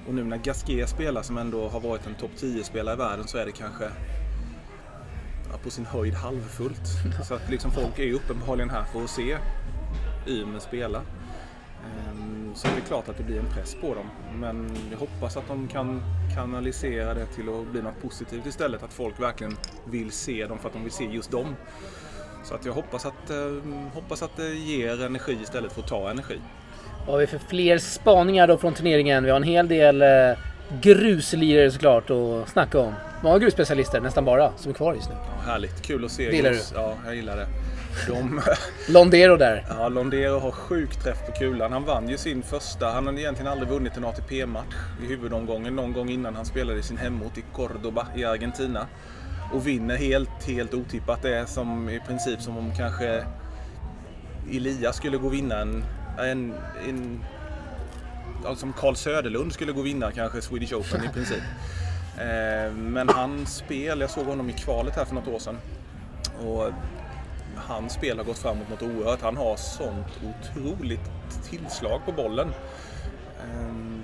Och 0.08 0.14
nu 0.14 0.24
när 0.24 0.38
Gasquet 0.38 0.90
spelar 0.90 1.22
som 1.22 1.38
ändå 1.38 1.68
har 1.68 1.80
varit 1.80 2.08
en 2.08 2.16
topp 2.16 2.32
10-spelare 2.38 2.96
i 2.96 2.98
världen 2.98 3.28
så 3.28 3.38
är 3.38 3.46
det 3.46 3.52
kanske 3.52 3.90
på 5.58 5.70
sin 5.70 5.86
höjd 5.86 6.14
halvfullt. 6.14 6.88
Så 7.24 7.34
att 7.34 7.50
liksom 7.50 7.72
folk 7.72 8.00
är 8.00 8.04
ju 8.04 8.14
uppenbarligen 8.14 8.70
här 8.70 8.84
för 8.84 9.04
att 9.04 9.10
se 9.10 9.38
Ymer 10.28 10.60
spela. 10.60 11.02
Ehm, 11.86 12.52
Så 12.56 12.68
det 12.68 12.74
är 12.82 12.88
klart 12.88 13.10
att 13.10 13.18
det 13.18 13.24
blir 13.24 13.40
en 13.40 13.50
press 13.54 13.76
på 13.82 13.96
dem. 13.96 14.06
Men 14.40 14.78
jag 14.92 14.98
hoppas 14.98 15.38
att 15.38 15.48
de 15.48 15.68
kan 15.68 16.02
kanalisera 16.36 17.14
det 17.14 17.26
till 17.26 17.50
att 17.50 17.72
bli 17.72 17.82
något 17.82 18.02
positivt 18.02 18.46
istället. 18.46 18.84
Att 18.84 18.94
folk 18.94 19.20
verkligen 19.20 19.58
vill 19.86 20.12
se 20.12 20.46
dem 20.46 20.58
för 20.60 20.68
att 20.68 20.74
de 20.74 20.84
vill 20.84 20.92
se 20.92 21.04
just 21.06 21.32
dem. 21.32 21.56
Så 22.44 22.56
att 22.56 22.66
jag 22.66 22.74
hoppas 22.74 23.06
att, 23.06 23.30
eh, 23.30 23.72
hoppas 23.94 24.24
att 24.24 24.38
det 24.38 24.54
ger 24.54 25.06
energi 25.06 25.38
istället 25.44 25.72
för 25.72 25.82
att 25.82 25.88
ta 25.88 26.10
energi. 26.10 26.40
Vad 27.06 27.14
har 27.14 27.20
vi 27.20 27.28
för 27.28 27.38
fler 27.38 27.78
spaningar 27.78 28.48
då 28.48 28.58
från 28.58 28.74
turneringen? 28.74 29.24
Vi 29.24 29.30
har 29.30 29.38
en 29.38 29.44
hel 29.44 29.68
del 29.68 30.02
eh, 30.02 30.38
gruslirare 30.82 31.72
såklart 31.72 32.10
att 32.10 32.50
snacka 32.50 32.80
om. 32.80 32.94
Många 33.22 33.40
grusspecialister, 33.40 34.02
nästan 34.02 34.26
bara, 34.26 34.52
som 34.58 34.70
är 34.72 34.76
kvar 34.76 34.94
just 34.94 35.10
nu. 35.10 35.16
Ja, 35.26 35.52
härligt, 35.52 35.82
kul 35.82 36.06
att 36.06 36.12
se. 36.12 36.36
Gillar 36.36 36.52
Grus. 36.52 36.72
Ja, 36.76 36.94
jag 37.06 37.16
gillar 37.16 37.38
det. 37.38 37.48
De, 38.08 38.42
Londero 38.90 39.38
där. 39.38 39.66
ja, 39.70 39.90
Londero 39.90 40.40
har 40.40 40.52
sjuk 40.52 40.96
träff 40.96 41.26
på 41.26 41.32
kulan. 41.32 41.72
Han 41.72 41.84
vann 41.84 42.10
ju 42.10 42.18
sin 42.18 42.44
första, 42.44 42.90
han 42.92 43.06
har 43.08 43.14
egentligen 43.14 43.52
aldrig 43.52 43.70
vunnit 43.70 43.98
en 43.98 44.06
ATP-match 44.06 44.76
i 45.04 45.08
huvudomgången. 45.08 45.76
Någon 45.76 45.94
gång 45.94 46.10
innan 46.10 46.36
han 46.36 46.46
spelade 46.46 46.80
i 46.80 46.84
sin 46.84 46.98
hemort 46.98 47.38
i 47.38 47.44
Cordoba 47.54 48.08
i 48.16 48.26
Argentina. 48.26 48.88
Och 49.54 49.68
vinner 49.68 49.96
helt, 49.98 50.44
helt 50.48 50.74
otippat. 50.74 51.22
Det 51.22 51.36
är 51.36 51.46
som 51.46 51.90
i 51.90 52.00
princip 52.08 52.42
som 52.42 52.58
om 52.58 52.76
kanske 52.78 53.26
Elias 54.52 54.96
skulle 54.96 55.18
gå 55.18 55.28
och 55.28 55.34
vinna 55.34 55.60
en, 55.60 55.84
en, 56.20 56.54
en 56.90 57.20
som 58.56 58.74
Carl 58.74 58.96
Söderlund 58.96 59.54
skulle 59.54 59.72
gå 59.72 59.80
och 59.80 59.86
vinna 59.86 60.12
kanske 60.12 60.42
Swedish 60.42 60.74
Open 60.74 61.06
i 61.06 61.10
princip. 61.14 61.42
Eh, 62.18 62.72
Men 62.74 63.10
hans 63.10 63.56
spel, 63.56 64.00
jag 64.02 64.10
såg 64.10 64.26
honom 64.26 64.50
i 64.50 64.54
kvalet 64.54 64.96
här 64.96 65.06
för 65.06 65.16
något 65.16 65.28
år 65.28 65.40
sedan. 65.40 65.58
Och 66.48 66.70
hans 67.56 67.94
spel 67.94 68.18
har 68.18 68.26
gått 68.26 68.38
framåt 68.38 68.70
något 68.70 68.82
oerhört. 68.82 69.22
Han 69.22 69.38
har 69.38 69.56
sånt 69.56 70.08
otroligt 70.24 71.10
tillslag 71.50 72.02
på 72.06 72.12
bollen. 72.12 72.48
Ehm, 73.44 74.02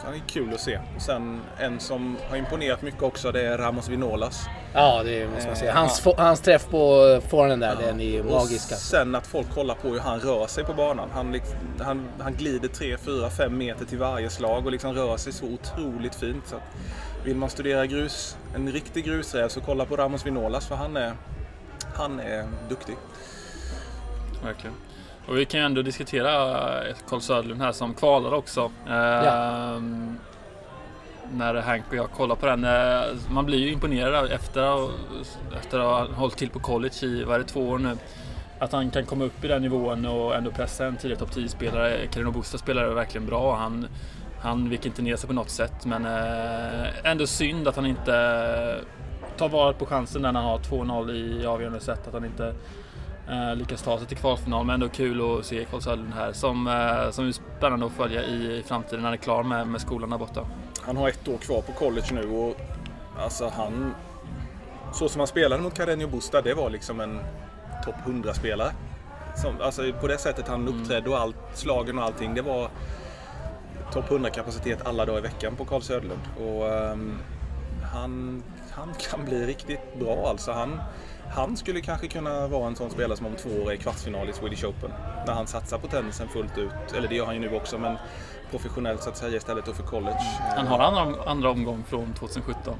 Så 0.00 0.06
han 0.06 0.14
är 0.14 0.22
kul 0.26 0.54
att 0.54 0.60
se. 0.60 0.78
Sen 0.98 1.40
en 1.58 1.80
som 1.80 2.16
har 2.30 2.36
imponerat 2.36 2.82
mycket 2.82 3.02
också 3.02 3.32
det 3.32 3.46
är 3.46 3.58
Ramos 3.58 3.88
Vinolas. 3.88 4.46
Ja, 4.74 5.02
det 5.02 5.28
måste 5.28 5.46
man 5.46 5.56
säga. 5.56 5.70
Eh, 5.70 5.76
Hans, 5.76 6.02
fo- 6.04 6.14
hans 6.18 6.40
träff 6.40 6.66
på 6.70 7.20
forehanden 7.28 7.60
där, 7.60 7.86
den 7.86 8.00
är 8.00 8.04
ju 8.04 8.22
magisk. 8.22 8.72
alltså. 8.72 8.74
sen 8.96 9.14
att 9.14 9.26
folk 9.26 9.50
kollar 9.54 9.74
på 9.74 9.88
hur 9.88 9.98
han 9.98 10.20
rör 10.20 10.46
sig 10.46 10.64
på 10.64 10.74
banan. 10.74 11.08
Han, 11.14 11.40
han, 11.80 12.08
han 12.20 12.34
glider 12.34 12.68
3, 12.68 12.96
4, 12.98 13.30
5 13.30 13.58
meter 13.58 13.84
till 13.84 13.98
varje 13.98 14.30
slag 14.30 14.66
och 14.66 14.72
liksom 14.72 14.92
rör 14.94 15.16
sig 15.16 15.32
så 15.32 15.44
otroligt 15.46 16.14
fint. 16.14 16.46
Så 16.46 16.56
att 16.56 16.62
vill 17.24 17.36
man 17.36 17.50
studera 17.50 17.86
grus, 17.86 18.36
en 18.54 18.72
riktig 18.72 19.04
grusräv 19.04 19.48
så 19.48 19.60
kolla 19.60 19.84
på 19.84 19.96
Ramos 19.96 20.26
Vinolas 20.26 20.68
för 20.68 20.74
han 20.74 20.96
är, 20.96 21.12
han 21.94 22.20
är 22.20 22.46
duktig. 22.68 22.96
Verkligen. 24.44 24.76
Och 25.26 25.38
vi 25.38 25.44
kan 25.44 25.60
ju 25.60 25.66
ändå 25.66 25.82
diskutera 25.82 26.32
eh, 26.88 26.96
Carl 27.08 27.20
Söderlund 27.20 27.62
här 27.62 27.72
som 27.72 27.94
kvalar 27.94 28.34
också. 28.34 28.70
Ja. 28.86 28.94
Ehm, 28.94 30.18
när 31.32 31.54
Hank 31.54 31.84
och 31.90 31.94
jag 31.96 32.10
kollar 32.10 32.36
på 32.36 32.46
den. 32.46 32.64
Eh, 32.64 33.02
man 33.30 33.46
blir 33.46 33.58
ju 33.58 33.72
imponerad 33.72 34.30
efter, 34.32 34.88
efter 35.58 35.78
att 35.78 36.08
ha 36.08 36.14
hållit 36.14 36.36
till 36.36 36.50
på 36.50 36.60
college 36.60 36.94
i, 37.02 37.24
vad 37.24 37.34
är 37.34 37.38
det, 37.38 37.44
två 37.44 37.60
år 37.68 37.78
nu. 37.78 37.96
Att 38.58 38.72
han 38.72 38.90
kan 38.90 39.06
komma 39.06 39.24
upp 39.24 39.44
i 39.44 39.48
den 39.48 39.62
nivån 39.62 40.06
och 40.06 40.34
ändå 40.34 40.50
pressa 40.50 40.86
en 40.86 40.96
tidigare 40.96 41.18
topp 41.18 41.30
10-spelare. 41.30 42.06
Carino 42.06 42.30
Busta 42.30 42.58
spelare 42.58 42.94
verkligen 42.94 43.26
bra. 43.26 43.56
Han, 43.56 43.86
han 44.40 44.68
viker 44.68 44.86
inte 44.86 45.02
ner 45.02 45.16
sig 45.16 45.28
på 45.28 45.34
något 45.34 45.50
sätt 45.50 45.86
men 45.86 46.04
eh, 46.04 47.10
ändå 47.10 47.26
synd 47.26 47.68
att 47.68 47.76
han 47.76 47.86
inte 47.86 48.84
tar 49.36 49.48
vara 49.48 49.72
på 49.72 49.86
chansen 49.86 50.22
när 50.22 50.32
han 50.32 50.44
har 50.44 50.58
2-0 50.58 51.12
i 51.12 51.46
avgörande 51.46 51.80
set. 51.80 52.06
Att 52.06 52.12
han 52.12 52.24
inte 52.24 52.54
eh, 53.28 53.56
lyckas 53.56 53.82
ta 53.82 53.98
sig 53.98 54.06
till 54.06 54.16
kvalfinal. 54.16 54.66
Men 54.66 54.74
ändå 54.74 54.88
kul 54.88 55.38
att 55.38 55.46
se 55.46 55.64
Karl 55.64 55.80
Söderlund 55.80 56.14
här 56.14 56.32
som, 56.32 56.66
eh, 56.66 57.10
som 57.10 57.28
är 57.28 57.32
spännande 57.32 57.86
att 57.86 57.92
följa 57.92 58.24
i, 58.24 58.58
i 58.58 58.62
framtiden 58.62 59.00
när 59.00 59.04
han 59.04 59.12
är 59.12 59.22
klar 59.22 59.42
med, 59.42 59.66
med 59.66 59.80
skolan 59.80 60.10
där 60.10 60.18
borta. 60.18 60.46
Han 60.82 60.96
har 60.96 61.08
ett 61.08 61.28
år 61.28 61.38
kvar 61.38 61.60
på 61.60 61.72
college 61.72 62.06
nu 62.12 62.30
och 62.30 62.56
alltså 63.18 63.52
han... 63.56 63.94
Så 64.92 65.08
som 65.08 65.20
han 65.20 65.26
spelade 65.26 65.62
mot 65.62 65.74
Cardenio 65.74 66.08
Busta, 66.08 66.42
det 66.42 66.54
var 66.54 66.70
liksom 66.70 67.00
en 67.00 67.20
topp 67.84 67.94
100-spelare. 68.06 68.72
Alltså 69.60 69.92
på 70.00 70.06
det 70.06 70.18
sättet 70.18 70.48
han 70.48 70.60
mm. 70.60 70.80
uppträdde 70.80 71.10
och 71.10 71.18
allt, 71.18 71.36
slagen 71.54 71.98
och 71.98 72.04
allting. 72.04 72.34
Det 72.34 72.42
var 72.42 72.70
topp 73.92 74.08
100-kapacitet 74.08 74.78
alla 74.84 75.04
dagar 75.04 75.18
i 75.18 75.22
veckan 75.22 75.56
på 75.56 75.64
Karl 75.64 75.80
Söderlund. 75.80 76.20
Och, 76.38 76.64
um, 76.92 77.18
han, 77.92 78.42
han 78.70 78.94
kan 78.94 79.24
bli 79.24 79.46
riktigt 79.46 79.98
bra 79.98 80.28
alltså. 80.28 80.52
Han, 80.52 80.80
han 81.30 81.56
skulle 81.56 81.80
kanske 81.80 82.08
kunna 82.08 82.46
vara 82.46 82.66
en 82.66 82.76
sån 82.76 82.90
spelare 82.90 83.16
som 83.16 83.26
om 83.26 83.34
två 83.36 83.50
år 83.50 83.70
är 83.70 83.74
i 83.74 83.78
kvartsfinal 83.78 84.28
i 84.28 84.32
Swedish 84.32 84.64
Open. 84.64 84.90
När 85.26 85.32
han 85.32 85.46
satsar 85.46 85.78
på 85.78 85.86
tennisen 85.86 86.28
fullt 86.28 86.58
ut. 86.58 86.96
Eller 86.96 87.08
det 87.08 87.14
gör 87.14 87.26
han 87.26 87.34
ju 87.34 87.40
nu 87.40 87.54
också 87.54 87.78
men 87.78 87.96
professionellt 88.50 89.02
så 89.02 89.10
att 89.10 89.16
säga 89.16 89.36
istället 89.36 89.76
för 89.76 89.82
college. 89.82 90.18
Han 90.56 90.66
har 90.66 90.78
andra, 90.78 91.22
andra 91.26 91.50
omgång 91.50 91.84
från 91.88 92.14
2017. 92.14 92.74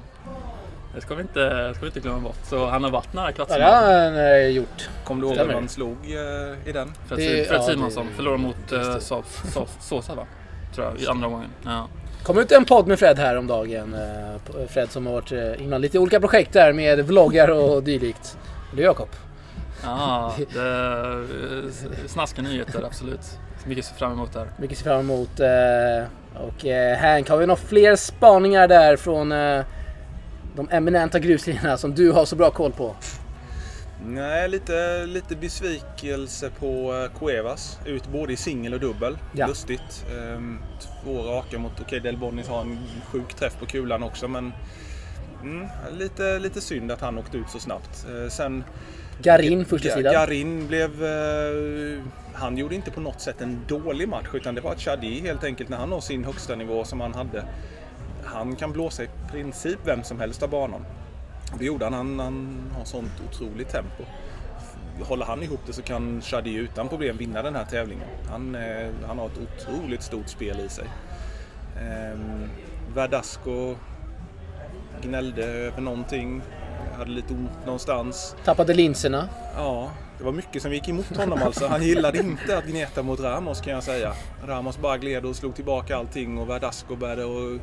Det 0.94 1.00
ska 1.00 1.14
vi 1.14 1.22
inte, 1.22 1.72
ska 1.74 1.80
vi 1.80 1.86
inte 1.86 2.00
glömma 2.00 2.20
bort. 2.20 2.38
Så 2.44 2.66
han 2.66 2.84
har 2.84 2.90
varit 2.90 3.12
nära 3.12 3.32
kvartsfinal. 3.32 3.60
Ja, 3.60 3.80
det 3.80 3.94
har 3.94 4.04
han 4.04 4.16
eh, 4.16 4.46
gjort. 4.46 4.88
Kommer 5.04 5.22
du 5.22 5.28
ihåg 5.28 5.36
vem 5.36 5.54
han 5.54 5.68
slog 5.68 5.96
eh, 6.04 6.68
i 6.68 6.72
den? 6.72 6.92
Fred, 7.08 7.18
det, 7.18 7.48
Fred 7.48 7.60
ja, 7.60 7.62
Simonsson 7.62 8.06
det, 8.06 8.12
förlorade 8.12 8.42
mot 8.42 8.72
eh, 8.72 8.98
Sosa 9.80 10.14
va? 10.14 10.26
Tror 10.74 10.86
jag, 10.86 11.00
i 11.00 11.06
andra 11.06 11.28
gången. 11.28 11.48
Ja. 11.64 11.88
kom 12.22 12.38
ut 12.38 12.52
en 12.52 12.64
podd 12.64 12.86
med 12.86 12.98
Fred 12.98 13.18
här 13.18 13.36
om 13.36 13.46
dagen. 13.46 13.94
Eh, 13.94 14.66
Fred 14.68 14.90
som 14.90 15.06
har 15.06 15.12
varit 15.12 15.32
eh, 15.32 15.62
innan 15.62 15.80
lite 15.80 15.98
olika 15.98 16.20
projekt 16.20 16.52
där 16.52 16.72
med 16.72 17.06
vloggar 17.06 17.48
och 17.48 17.82
dylikt. 17.82 18.38
Du 18.76 18.82
Jakob? 18.82 19.08
Ja, 19.84 20.34
det 20.52 20.60
är 20.60 21.24
snaskiga 22.06 22.42
nyheter 22.42 22.84
absolut. 22.86 23.38
Mycket 23.64 23.84
ser 23.84 23.94
fram 23.94 24.12
emot 24.12 24.32
där. 24.32 24.50
Mycket 24.58 24.78
ser 24.78 24.84
fram 24.84 25.00
emot. 25.00 25.40
Och 26.34 26.64
Hank, 27.00 27.28
har 27.28 27.36
vi 27.36 27.46
några 27.46 27.60
fler 27.60 27.96
spaningar 27.96 28.68
där 28.68 28.96
från 28.96 29.28
de 30.56 30.68
eminenta 30.70 31.18
gruslinjerna 31.18 31.76
som 31.76 31.94
du 31.94 32.12
har 32.12 32.24
så 32.24 32.36
bra 32.36 32.50
koll 32.50 32.72
på? 32.72 32.94
Nej, 34.06 34.48
lite, 34.48 35.06
lite 35.06 35.36
besvikelse 35.36 36.50
på 36.50 36.94
eh, 36.94 37.18
Cuevas. 37.18 37.78
Ut 37.84 38.08
både 38.08 38.32
i 38.32 38.36
singel 38.36 38.74
och 38.74 38.80
dubbel. 38.80 39.18
Ja. 39.32 39.46
Lustigt. 39.46 40.06
Ehm, 40.10 40.58
två 40.80 41.22
raka 41.22 41.58
mot, 41.58 41.72
okej 41.72 41.84
okay, 41.84 42.00
Del 42.00 42.16
har 42.48 42.60
en 42.60 42.78
sjuk 43.12 43.34
träff 43.34 43.58
på 43.58 43.66
kulan 43.66 44.02
också 44.02 44.28
men 44.28 44.52
mm, 45.42 45.66
lite, 45.92 46.38
lite 46.38 46.60
synd 46.60 46.92
att 46.92 47.00
han 47.00 47.18
åkte 47.18 47.36
ut 47.36 47.50
så 47.50 47.58
snabbt. 47.58 48.06
Eh, 48.08 48.28
sen 48.28 48.64
Garin 49.22 49.64
första 49.64 49.88
sidan. 49.88 50.12
Garin 50.12 50.66
blev... 50.66 51.04
Eh, 51.04 52.02
han 52.34 52.58
gjorde 52.58 52.74
inte 52.74 52.90
på 52.90 53.00
något 53.00 53.20
sätt 53.20 53.40
en 53.40 53.60
dålig 53.68 54.08
match 54.08 54.28
utan 54.32 54.54
det 54.54 54.60
var 54.60 54.74
Chadi 54.74 55.20
helt 55.20 55.44
enkelt 55.44 55.68
när 55.68 55.76
han 55.76 55.90
når 55.90 56.00
sin 56.00 56.24
högsta 56.24 56.56
nivå 56.56 56.84
som 56.84 57.00
han 57.00 57.14
hade. 57.14 57.44
Han 58.24 58.56
kan 58.56 58.72
blåsa 58.72 59.02
i 59.04 59.08
princip 59.30 59.78
vem 59.84 60.02
som 60.02 60.20
helst 60.20 60.42
av 60.42 60.50
banan. 60.50 60.84
Det 61.58 61.64
gjorde 61.64 61.84
han. 61.84 61.92
Han, 61.94 62.20
han 62.20 62.70
har 62.76 62.84
sånt 62.84 63.12
otroligt 63.28 63.68
tempo. 63.68 64.04
Håller 65.00 65.26
han 65.26 65.42
ihop 65.42 65.60
det 65.66 65.72
så 65.72 65.82
kan 65.82 66.22
Shadi 66.22 66.54
utan 66.54 66.88
problem 66.88 67.16
vinna 67.16 67.42
den 67.42 67.54
här 67.54 67.64
tävlingen. 67.64 68.08
Han, 68.30 68.54
eh, 68.54 68.88
han 69.06 69.18
har 69.18 69.26
ett 69.26 69.38
otroligt 69.38 70.02
stort 70.02 70.28
spel 70.28 70.60
i 70.60 70.68
sig. 70.68 70.86
Eh, 71.76 72.18
Verdasco 72.94 73.76
gnällde 75.02 75.44
över 75.44 75.80
någonting. 75.80 76.42
Hade 76.98 77.10
lite 77.10 77.32
ont 77.32 77.64
någonstans. 77.64 78.36
Tappade 78.44 78.74
linserna. 78.74 79.28
Ja, 79.56 79.90
det 80.18 80.24
var 80.24 80.32
mycket 80.32 80.62
som 80.62 80.72
gick 80.72 80.88
emot 80.88 81.16
honom 81.16 81.42
alltså. 81.42 81.66
Han 81.66 81.82
gillade 81.82 82.18
inte 82.18 82.58
att 82.58 82.64
gneta 82.66 83.02
mot 83.02 83.20
Ramos 83.20 83.60
kan 83.60 83.72
jag 83.72 83.82
säga. 83.82 84.12
Ramos 84.46 84.78
bara 84.78 84.98
gled 84.98 85.24
och 85.24 85.36
slog 85.36 85.54
tillbaka 85.54 85.96
allting 85.96 86.38
och 86.38 86.50
Verdasco 86.50 86.96
började 86.96 87.24
och 87.24 87.58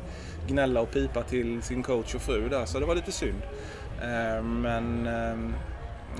gnälla 0.46 0.80
och 0.80 0.90
pipa 0.90 1.22
till 1.22 1.62
sin 1.62 1.82
coach 1.82 2.14
och 2.14 2.20
fru 2.22 2.48
där. 2.48 2.66
Så 2.66 2.80
det 2.80 2.86
var 2.86 2.94
lite 2.94 3.12
synd. 3.12 3.42
Eh, 4.02 4.42
men 4.42 5.06
ehm, 5.06 5.54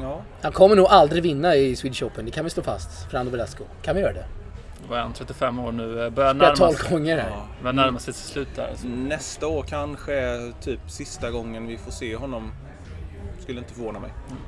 ja. 0.00 0.22
Han 0.42 0.52
kommer 0.52 0.76
nog 0.76 0.86
aldrig 0.86 1.22
vinna 1.22 1.54
i 1.54 1.76
Swedish 1.76 2.02
Open, 2.02 2.24
det 2.24 2.30
kan 2.30 2.44
vi 2.44 2.50
slå 2.50 2.62
fast. 2.62 3.10
Fernando 3.10 3.30
Velasco. 3.30 3.64
Kan 3.82 3.96
vi 3.96 4.02
göra 4.02 4.12
det? 4.12 4.24
Vad 4.88 4.98
är 4.98 5.02
han? 5.02 5.12
35 5.12 5.58
år 5.58 5.72
nu? 5.72 6.04
Eh, 6.04 6.10
börjar 6.10 6.34
närma, 6.34 6.56
12 6.56 6.74
gånger 6.90 7.18
här. 7.18 7.30
Ja. 7.30 7.46
Börjar 7.62 7.72
närma 7.72 7.98
sig 7.98 8.14
sitt 8.14 8.32
slut 8.32 8.48
där. 8.56 8.68
Alltså. 8.68 8.86
Nästa 8.86 9.46
år 9.46 9.62
kanske 9.62 10.14
är 10.14 10.52
typ 10.60 10.80
sista 10.86 11.30
gången 11.30 11.66
vi 11.66 11.78
får 11.78 11.90
se 11.90 12.16
honom. 12.16 12.52
Skulle 13.40 13.58
inte 13.58 13.74
förvåna 13.74 14.00
mig. 14.00 14.10
Mm. 14.26 14.42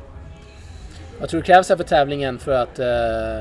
Vad 1.21 1.29
tror 1.29 1.41
du 1.41 1.45
krävs 1.45 1.69
här 1.69 1.77
för 1.77 1.85
tävlingen 1.85 2.39
för 2.39 2.53
att 2.53 2.79
uh, 2.79 2.87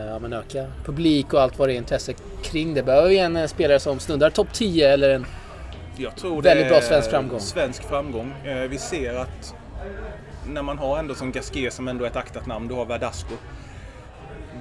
ja, 0.09 0.19
men 0.19 0.33
öka 0.33 0.65
publik 0.85 1.33
och 1.33 1.41
allt 1.41 1.59
vad 1.59 1.69
det 1.69 1.73
är 1.73 1.77
intresse 1.77 2.13
kring 2.43 2.73
det? 2.73 2.83
Behöver 2.83 3.09
vi 3.09 3.19
en 3.19 3.37
uh, 3.37 3.47
spelare 3.47 3.79
som 3.79 3.99
stundar 3.99 4.29
topp 4.29 4.53
10 4.53 4.89
eller 4.89 5.09
en 5.09 5.25
jag 5.97 6.15
tror 6.15 6.41
väldigt 6.41 6.67
bra 6.67 6.81
svensk 6.81 7.09
framgång? 7.09 7.39
Svensk 7.39 7.83
framgång. 7.83 8.33
Vi 8.69 8.77
ser 8.77 9.15
att 9.15 9.55
när 10.47 10.61
man 10.61 10.77
har 10.77 10.99
ändå 10.99 11.15
som 11.15 11.31
Gasquet 11.31 11.73
som 11.73 11.87
ändå 11.87 12.03
är 12.05 12.09
ett 12.09 12.15
aktat 12.15 12.45
namn, 12.45 12.67
du 12.67 12.73
har 12.73 12.85
Verdasco. 12.85 13.35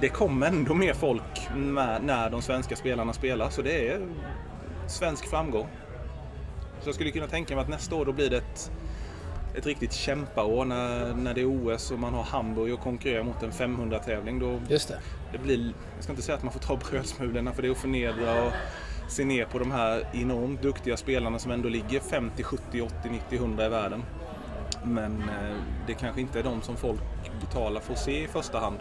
Det 0.01 0.09
kommer 0.09 0.47
ändå 0.47 0.73
mer 0.73 0.93
folk 0.93 1.49
med, 1.55 2.03
när 2.03 2.29
de 2.29 2.41
svenska 2.41 2.75
spelarna 2.75 3.13
spelar, 3.13 3.49
så 3.49 3.61
det 3.61 3.87
är 3.87 4.07
svensk 4.87 5.29
framgång. 5.29 5.67
Så 6.81 6.87
jag 6.87 6.95
skulle 6.95 7.11
kunna 7.11 7.27
tänka 7.27 7.55
mig 7.55 7.63
att 7.63 7.69
nästa 7.69 7.95
år 7.95 8.05
då 8.05 8.11
blir 8.11 8.29
det 8.29 8.37
ett 8.37 8.71
ett 9.55 9.65
riktigt 9.65 9.93
kämpaår 9.93 10.65
när, 10.65 11.13
när 11.13 11.33
det 11.33 11.41
är 11.41 11.75
OS 11.75 11.91
och 11.91 11.99
man 11.99 12.13
har 12.13 12.23
Hamburg 12.23 12.73
och 12.73 12.79
konkurrerar 12.79 13.23
mot 13.23 13.43
en 13.43 13.51
500-tävling. 13.51 14.39
Då 14.39 14.59
Just 14.69 14.87
det. 14.87 14.99
det 15.31 15.37
blir, 15.37 15.73
jag 15.95 16.03
ska 16.03 16.11
inte 16.11 16.23
säga 16.23 16.37
att 16.37 16.43
man 16.43 16.53
får 16.53 16.59
ta 16.59 16.75
brödsmulorna 16.75 17.53
för 17.53 17.61
det 17.61 17.67
är 17.67 17.71
att 17.71 17.77
förnedra 17.77 18.43
och 18.43 18.51
se 19.09 19.25
ner 19.25 19.45
på 19.45 19.59
de 19.59 19.71
här 19.71 20.07
enormt 20.13 20.61
duktiga 20.61 20.97
spelarna 20.97 21.39
som 21.39 21.51
ändå 21.51 21.69
ligger 21.69 21.99
50, 21.99 22.43
70, 22.43 22.81
80, 22.81 22.93
90, 23.09 23.35
100 23.37 23.65
i 23.65 23.69
världen. 23.69 24.03
Men 24.83 25.21
eh, 25.21 25.57
det 25.87 25.93
kanske 25.93 26.21
inte 26.21 26.39
är 26.39 26.43
de 26.43 26.61
som 26.61 26.77
folk 26.77 27.01
betalar 27.41 27.81
för 27.81 27.93
att 27.93 27.99
se 27.99 28.23
i 28.23 28.27
första 28.27 28.59
hand. 28.59 28.77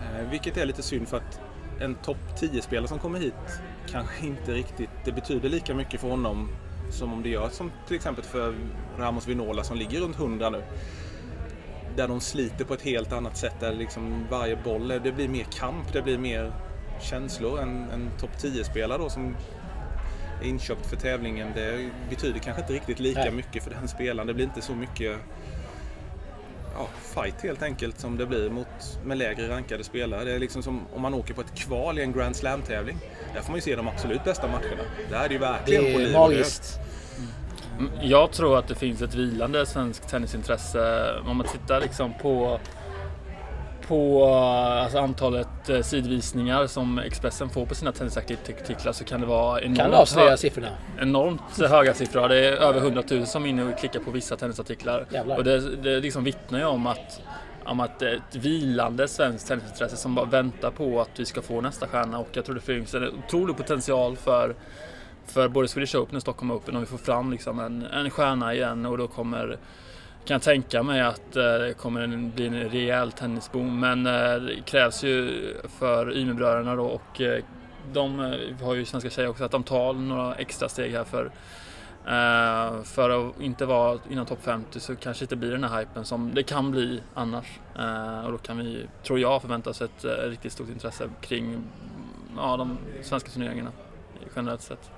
Eh, 0.00 0.30
vilket 0.30 0.56
är 0.56 0.66
lite 0.66 0.82
synd 0.82 1.08
för 1.08 1.16
att 1.16 1.40
en 1.80 1.94
topp 1.94 2.18
10-spelare 2.36 2.88
som 2.88 2.98
kommer 2.98 3.18
hit 3.18 3.62
kanske 3.88 4.26
inte 4.26 4.52
riktigt, 4.52 4.90
det 5.04 5.12
betyder 5.12 5.48
lika 5.48 5.74
mycket 5.74 6.00
för 6.00 6.08
honom 6.08 6.48
som 6.90 7.12
om 7.12 7.22
det 7.22 7.28
gör 7.28 7.48
som 7.48 7.72
till 7.86 7.96
exempel 7.96 8.24
för 8.24 8.54
Ramos 8.98 9.28
Vinola 9.28 9.64
som 9.64 9.76
ligger 9.76 10.00
runt 10.00 10.18
100 10.18 10.50
nu. 10.50 10.62
Där 11.96 12.08
de 12.08 12.20
sliter 12.20 12.64
på 12.64 12.74
ett 12.74 12.82
helt 12.82 13.12
annat 13.12 13.36
sätt. 13.36 13.54
Där 13.60 13.72
liksom 13.72 14.26
varje 14.30 14.56
boll, 14.56 14.88
det 14.88 15.12
blir 15.12 15.28
mer 15.28 15.44
kamp, 15.44 15.92
det 15.92 16.02
blir 16.02 16.18
mer 16.18 16.52
känslor. 17.00 17.60
än 17.60 17.90
en 17.90 18.10
topp 18.18 18.30
10-spelare 18.38 18.98
då 18.98 19.08
som 19.08 19.36
inköpt 20.42 20.86
för 20.86 20.96
tävlingen. 20.96 21.48
Det 21.54 21.90
betyder 22.10 22.38
kanske 22.38 22.62
inte 22.62 22.72
riktigt 22.72 23.00
lika 23.00 23.20
Nej. 23.20 23.30
mycket 23.30 23.64
för 23.64 23.70
den 23.70 23.88
spelaren. 23.88 24.26
Det 24.26 24.34
blir 24.34 24.44
inte 24.44 24.62
så 24.62 24.74
mycket 24.74 25.16
ja, 26.74 26.88
fight 27.02 27.42
helt 27.42 27.62
enkelt 27.62 28.00
som 28.00 28.16
det 28.16 28.26
blir 28.26 28.50
mot, 28.50 28.98
med 29.04 29.18
lägre 29.18 29.48
rankade 29.48 29.84
spelare. 29.84 30.24
Det 30.24 30.32
är 30.32 30.38
liksom 30.38 30.62
som 30.62 30.86
om 30.94 31.02
man 31.02 31.14
åker 31.14 31.34
på 31.34 31.40
ett 31.40 31.54
kval 31.54 31.98
i 31.98 32.02
en 32.02 32.12
Grand 32.12 32.36
Slam-tävling. 32.36 32.98
Där 33.34 33.40
får 33.40 33.48
man 33.48 33.56
ju 33.56 33.62
se 33.62 33.76
de 33.76 33.88
absolut 33.88 34.24
bästa 34.24 34.46
matcherna. 34.46 34.82
Där 35.10 35.24
är 35.24 35.28
det 35.28 35.34
ju 35.34 35.40
verkligen 35.40 35.84
det 35.84 35.90
är 35.90 35.94
på 35.94 35.98
liv 35.98 36.12
magiskt. 36.12 36.78
Mm. 37.78 37.90
Jag 38.02 38.32
tror 38.32 38.58
att 38.58 38.68
det 38.68 38.74
finns 38.74 39.02
ett 39.02 39.14
vilande 39.14 39.66
svenskt 39.66 40.08
tennisintresse 40.08 41.14
om 41.26 41.36
man 41.36 41.46
tittar 41.46 41.80
liksom 41.80 42.14
på 42.22 42.60
på 43.90 44.24
alltså 44.24 44.98
antalet 44.98 45.68
eh, 45.68 45.80
sidvisningar 45.80 46.66
som 46.66 46.98
Expressen 46.98 47.48
får 47.48 47.66
på 47.66 47.74
sina 47.74 47.92
tennisartiklar 47.92 48.92
så 48.92 49.04
kan 49.04 49.20
det 49.20 49.26
vara 49.26 49.60
enormt, 49.60 49.78
kan 49.78 49.94
avslöja 49.94 50.36
siffrorna? 50.36 50.68
enormt 51.00 51.58
höga 51.68 51.94
siffror. 51.94 52.28
Det 52.28 52.48
är 52.48 52.52
över 52.52 52.80
100 52.80 53.02
000 53.10 53.26
som 53.26 53.44
är 53.44 53.48
inne 53.48 53.64
och 53.64 53.78
klickar 53.78 54.00
på 54.00 54.10
vissa 54.10 54.36
tennisartiklar. 54.36 55.06
Jävlar. 55.10 55.36
Och 55.36 55.44
det, 55.44 55.76
det 55.76 56.00
liksom 56.00 56.24
vittnar 56.24 56.58
ju 56.58 56.64
om 56.64 56.86
att, 56.86 57.22
om 57.64 57.80
att 57.80 58.02
ett 58.02 58.34
vilande 58.34 59.08
svenskt 59.08 59.48
tennisintresse 59.48 59.96
som 59.96 60.14
bara 60.14 60.26
väntar 60.26 60.70
på 60.70 61.00
att 61.00 61.10
vi 61.20 61.24
ska 61.24 61.42
få 61.42 61.60
nästa 61.60 61.86
stjärna 61.86 62.18
och 62.18 62.28
jag 62.32 62.44
tror 62.44 62.54
det 62.54 62.60
finns 62.60 62.94
en 62.94 63.08
otrolig 63.08 63.56
potential 63.56 64.16
för 64.16 64.54
för 65.26 65.48
både 65.48 65.68
Swedish 65.68 65.96
Open 65.96 66.16
och 66.16 66.22
Stockholm 66.22 66.50
Open 66.50 66.74
om 66.74 66.80
vi 66.80 66.86
får 66.86 66.98
fram 66.98 67.32
liksom 67.32 67.60
en, 67.60 67.82
en 67.82 68.10
stjärna 68.10 68.54
igen 68.54 68.86
och 68.86 68.98
då 68.98 69.08
kommer 69.08 69.58
kan 70.24 70.34
jag 70.34 70.42
tänka 70.42 70.82
mig 70.82 71.00
att 71.00 71.36
eh, 71.36 71.42
det 71.42 71.74
kommer 71.78 72.30
bli 72.34 72.46
en 72.46 72.70
rejäl 72.70 73.12
tennisboom. 73.12 73.80
Men 73.80 74.06
eh, 74.06 74.34
det 74.34 74.62
krävs 74.64 75.04
ju 75.04 75.44
för 75.78 76.16
Ymerbröderna 76.16 76.76
då 76.76 76.84
och 76.84 77.20
eh, 77.20 77.44
de 77.92 78.18
har 78.62 78.74
ju 78.74 78.84
svenska 78.84 79.10
tjejer 79.10 79.28
också 79.28 79.44
att 79.44 79.50
de 79.50 79.62
tar 79.62 79.92
några 79.92 80.34
extra 80.34 80.68
steg 80.68 80.92
här 80.92 81.04
för 81.04 81.30
för 82.84 83.10
att 83.10 83.40
inte 83.40 83.66
vara 83.66 83.98
inom 84.10 84.26
topp 84.26 84.38
50 84.42 84.80
så 84.80 84.96
kanske 84.96 85.24
inte 85.24 85.36
blir 85.36 85.50
den 85.50 85.64
här 85.64 85.78
hypen 85.78 86.04
som 86.04 86.34
det 86.34 86.42
kan 86.42 86.70
bli 86.70 87.02
annars. 87.14 87.58
Och 88.24 88.32
då 88.32 88.38
kan 88.38 88.58
vi, 88.58 88.86
tror 89.02 89.18
jag, 89.18 89.40
förvänta 89.42 89.70
oss 89.70 89.82
ett 89.82 90.04
riktigt 90.04 90.52
stort 90.52 90.68
intresse 90.68 91.10
kring 91.20 91.64
ja, 92.36 92.56
de 92.56 92.78
svenska 93.02 93.30
turneringarna 93.30 93.70
generellt 94.36 94.62
sett. 94.62 94.90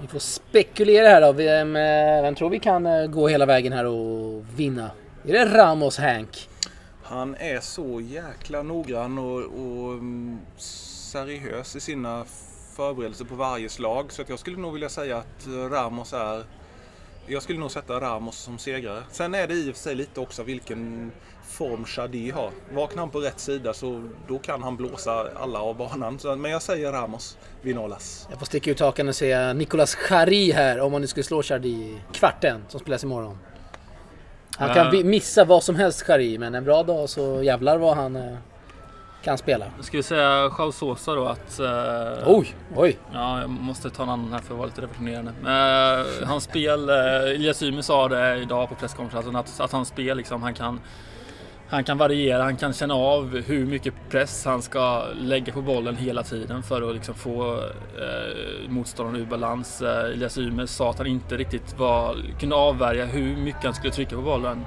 Vi 0.00 0.06
får 0.06 0.18
spekulera 0.18 1.08
här 1.08 1.20
då. 1.20 1.32
Vem, 1.32 1.76
eh, 1.76 2.22
vem 2.22 2.34
tror 2.34 2.50
vi 2.50 2.58
kan 2.58 2.86
eh, 2.86 3.06
gå 3.06 3.28
hela 3.28 3.46
vägen 3.46 3.72
här 3.72 3.86
och 3.86 4.44
vinna? 4.56 4.90
Är 5.24 5.32
det 5.32 5.44
Ramos 5.44 5.98
Hank? 5.98 6.48
Han 7.02 7.34
är 7.34 7.60
så 7.60 8.00
jäkla 8.00 8.62
noggrann 8.62 9.18
och, 9.18 9.38
och 9.38 9.92
mm, 9.92 10.38
seriös 10.56 11.76
i 11.76 11.80
sina 11.80 12.24
förberedelser 12.76 13.24
på 13.24 13.34
varje 13.34 13.68
slag. 13.68 14.12
Så 14.12 14.22
att 14.22 14.28
jag 14.28 14.38
skulle 14.38 14.56
nog 14.56 14.72
vilja 14.72 14.88
säga 14.88 15.16
att 15.16 15.46
Ramos 15.70 16.12
är... 16.12 16.44
Jag 17.26 17.42
skulle 17.42 17.58
nog 17.58 17.70
sätta 17.70 18.00
Ramos 18.00 18.36
som 18.36 18.58
segrare. 18.58 19.02
Sen 19.10 19.34
är 19.34 19.46
det 19.46 19.54
i 19.54 19.70
och 19.70 19.74
för 19.76 19.82
sig 19.82 19.94
lite 19.94 20.20
också 20.20 20.42
vilken 20.42 21.12
form 21.48 21.84
Shadi 21.84 22.30
har. 22.30 22.50
Vaknar 22.72 23.00
han 23.00 23.10
på 23.10 23.20
rätt 23.20 23.40
sida 23.40 23.74
så 23.74 24.08
då 24.28 24.38
kan 24.38 24.62
han 24.62 24.76
blåsa 24.76 25.26
alla 25.36 25.58
av 25.60 25.76
banan. 25.76 26.18
Så, 26.18 26.36
men 26.36 26.50
jag 26.50 26.62
säger 26.62 26.92
Ramos, 26.92 27.38
Vinolas. 27.62 28.26
Jag 28.30 28.38
får 28.38 28.46
sticka 28.46 28.70
ut 28.70 28.80
hakan 28.80 29.08
och 29.08 29.14
säga 29.16 29.52
Nicolas 29.52 29.94
Chari 29.94 30.52
här 30.52 30.80
om 30.80 30.92
man 30.92 31.00
nu 31.00 31.06
skulle 31.06 31.24
slå 31.24 31.42
Chardy 31.42 31.68
i 31.68 31.98
kvarten 32.12 32.64
som 32.68 32.80
spelas 32.80 33.04
imorgon. 33.04 33.38
Han 34.56 34.74
kan 34.74 34.90
bi- 34.90 35.04
missa 35.04 35.44
vad 35.44 35.62
som 35.62 35.76
helst 35.76 36.02
Chari 36.02 36.38
men 36.38 36.54
en 36.54 36.64
bra 36.64 36.82
dag 36.82 37.08
så 37.08 37.42
jävlar 37.42 37.78
vad 37.78 37.96
han 37.96 38.16
eh, 38.16 38.36
kan 39.24 39.38
spela. 39.38 39.66
Ska 39.80 39.96
vi 39.96 40.02
säga 40.02 40.50
Joao 40.58 40.72
Sosa 40.72 41.14
då 41.14 41.24
att... 41.24 41.60
eh, 41.60 42.22
Oj, 42.26 42.54
oj. 42.76 42.98
Ja, 43.12 43.40
jag 43.40 43.50
måste 43.50 43.90
ta 43.90 44.02
en 44.02 44.08
annan 44.08 44.32
här 44.32 44.40
för 44.40 44.54
att 44.54 44.58
vara 44.58 44.66
lite 44.66 44.80
revolutionerande. 44.80 45.32
Uh, 45.40 46.26
hans 46.28 46.44
spel, 46.44 46.90
uh, 46.90 46.96
Elias 47.34 47.62
Ymer 47.62 47.82
sa 47.82 48.08
det 48.08 48.36
idag 48.36 48.68
på 48.68 48.74
presskonferensen 48.74 49.36
att, 49.36 49.60
att 49.60 49.72
hans 49.72 49.88
spel 49.88 50.16
liksom, 50.16 50.42
han 50.42 50.54
kan 50.54 50.80
han 51.68 51.84
kan 51.84 51.98
variera, 51.98 52.42
han 52.42 52.56
kan 52.56 52.72
känna 52.72 52.94
av 52.94 53.42
hur 53.46 53.66
mycket 53.66 53.94
press 54.10 54.44
han 54.44 54.62
ska 54.62 55.04
lägga 55.20 55.52
på 55.52 55.62
bollen 55.62 55.96
hela 55.96 56.22
tiden 56.22 56.62
för 56.62 56.88
att 56.88 56.94
liksom 56.94 57.14
få 57.14 57.54
eh, 57.98 58.68
motståndaren 58.68 59.20
ur 59.20 59.26
balans. 59.26 59.82
Eh, 59.82 60.04
Elias 60.04 60.38
Ymer 60.38 60.66
sa 60.66 60.90
att 60.90 60.98
han 60.98 61.06
inte 61.06 61.36
riktigt 61.36 61.78
var, 61.78 62.16
kunde 62.40 62.56
avvärja 62.56 63.04
hur 63.06 63.36
mycket 63.36 63.64
han 63.64 63.74
skulle 63.74 63.92
trycka 63.92 64.16
på 64.16 64.22
bollen. 64.22 64.64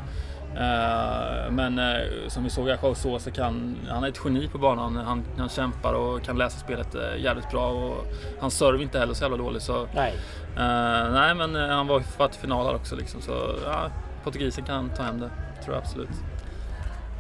Eh, 0.60 1.52
men 1.52 1.80
eh, 1.80 2.28
som 2.28 2.44
vi 2.44 2.50
såg 2.50 2.70
i 2.70 2.78
Joao 2.82 2.96
Sosa 2.96 3.32
kan, 3.32 3.78
han 3.90 4.04
är 4.04 4.08
ett 4.08 4.22
geni 4.26 4.48
på 4.48 4.58
banan. 4.58 4.96
Han, 4.96 5.24
han 5.38 5.50
kämpar 5.50 5.94
och 5.94 6.24
kan 6.24 6.38
läsa 6.38 6.60
spelet 6.60 6.96
eh, 6.96 7.24
jävligt 7.24 7.52
bra 7.52 7.70
och 7.70 8.06
hans 8.40 8.58
serve 8.58 8.84
inte 8.84 9.00
heller 9.00 9.14
så 9.14 9.24
jävla 9.24 9.38
dålig. 9.38 9.62
Så, 9.62 9.88
Nej. 9.96 10.14
eh, 10.56 11.12
nej 11.12 11.36
men 11.36 11.56
han 11.56 11.88
var 11.88 12.00
för 12.00 12.28
till 12.28 12.42
final 12.42 12.66
här 12.66 12.76
också 12.76 12.96
liksom, 12.96 13.22
så 13.22 13.32
ja, 13.66 13.90
portugisen 14.24 14.64
kan 14.66 14.90
ta 14.90 15.04
hem 15.04 15.20
det. 15.20 15.30
Tror 15.64 15.76
jag 15.76 15.84
absolut. 15.84 16.10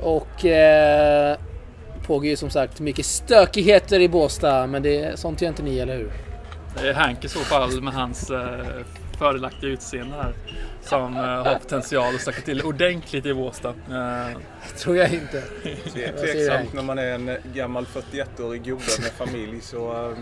Och 0.01 0.46
eh, 0.46 1.38
pågår 2.08 2.26
ju 2.26 2.36
som 2.36 2.50
sagt 2.50 2.80
mycket 2.80 3.06
stökigheter 3.06 4.00
i 4.00 4.10
Båstad 4.10 4.67
men 4.67 4.84
det, 4.84 5.19
sånt 5.19 5.41
gör 5.41 5.50
inte 5.50 5.63
ni, 5.63 5.80
eller 5.80 5.97
hur? 5.97 6.12
Det 6.82 6.89
är 6.89 6.93
Hank 6.93 7.26
i 7.26 7.28
så 7.28 7.39
fall 7.39 7.82
med 7.82 7.93
hans 7.93 8.32
eh, 8.32 8.86
fördelaktiga 9.17 9.69
utseende 9.69 10.15
här. 10.15 10.34
Som 10.82 11.15
eh, 11.17 11.21
har 11.23 11.56
potential 11.60 12.15
att 12.15 12.21
stöka 12.21 12.41
till 12.41 12.62
ordentligt 12.62 13.25
i 13.25 13.34
Båstad. 13.34 13.69
Eh, 13.69 14.38
tror 14.77 14.97
jag 14.97 15.13
inte. 15.13 15.43
Det 15.93 16.03
är 16.06 16.12
tveksamt 16.17 16.73
när 16.73 16.84
man 16.84 16.97
är 16.99 17.08
en 17.12 17.38
gammal 17.53 17.86
41-årig 17.86 18.63
gubbe 18.63 18.84
med 19.01 19.12
familj 19.27 19.62
så 19.62 20.10
eh, 20.12 20.17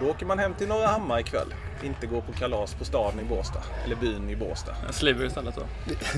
då 0.00 0.06
åker 0.10 0.26
man 0.26 0.38
hem 0.38 0.54
till 0.54 0.68
Norra 0.68 0.86
Hammar 0.86 1.20
ikväll. 1.20 1.54
Inte 1.82 2.06
gå 2.06 2.20
på 2.20 2.32
kalas 2.32 2.74
på 2.74 2.84
staden 2.84 3.20
i 3.20 3.24
Båstad. 3.24 3.62
Eller 3.84 3.96
byn 3.96 4.30
i 4.30 4.36
Båstad. 4.36 4.74
Sliver 4.90 5.24
istället 5.26 5.54
då. 5.54 5.62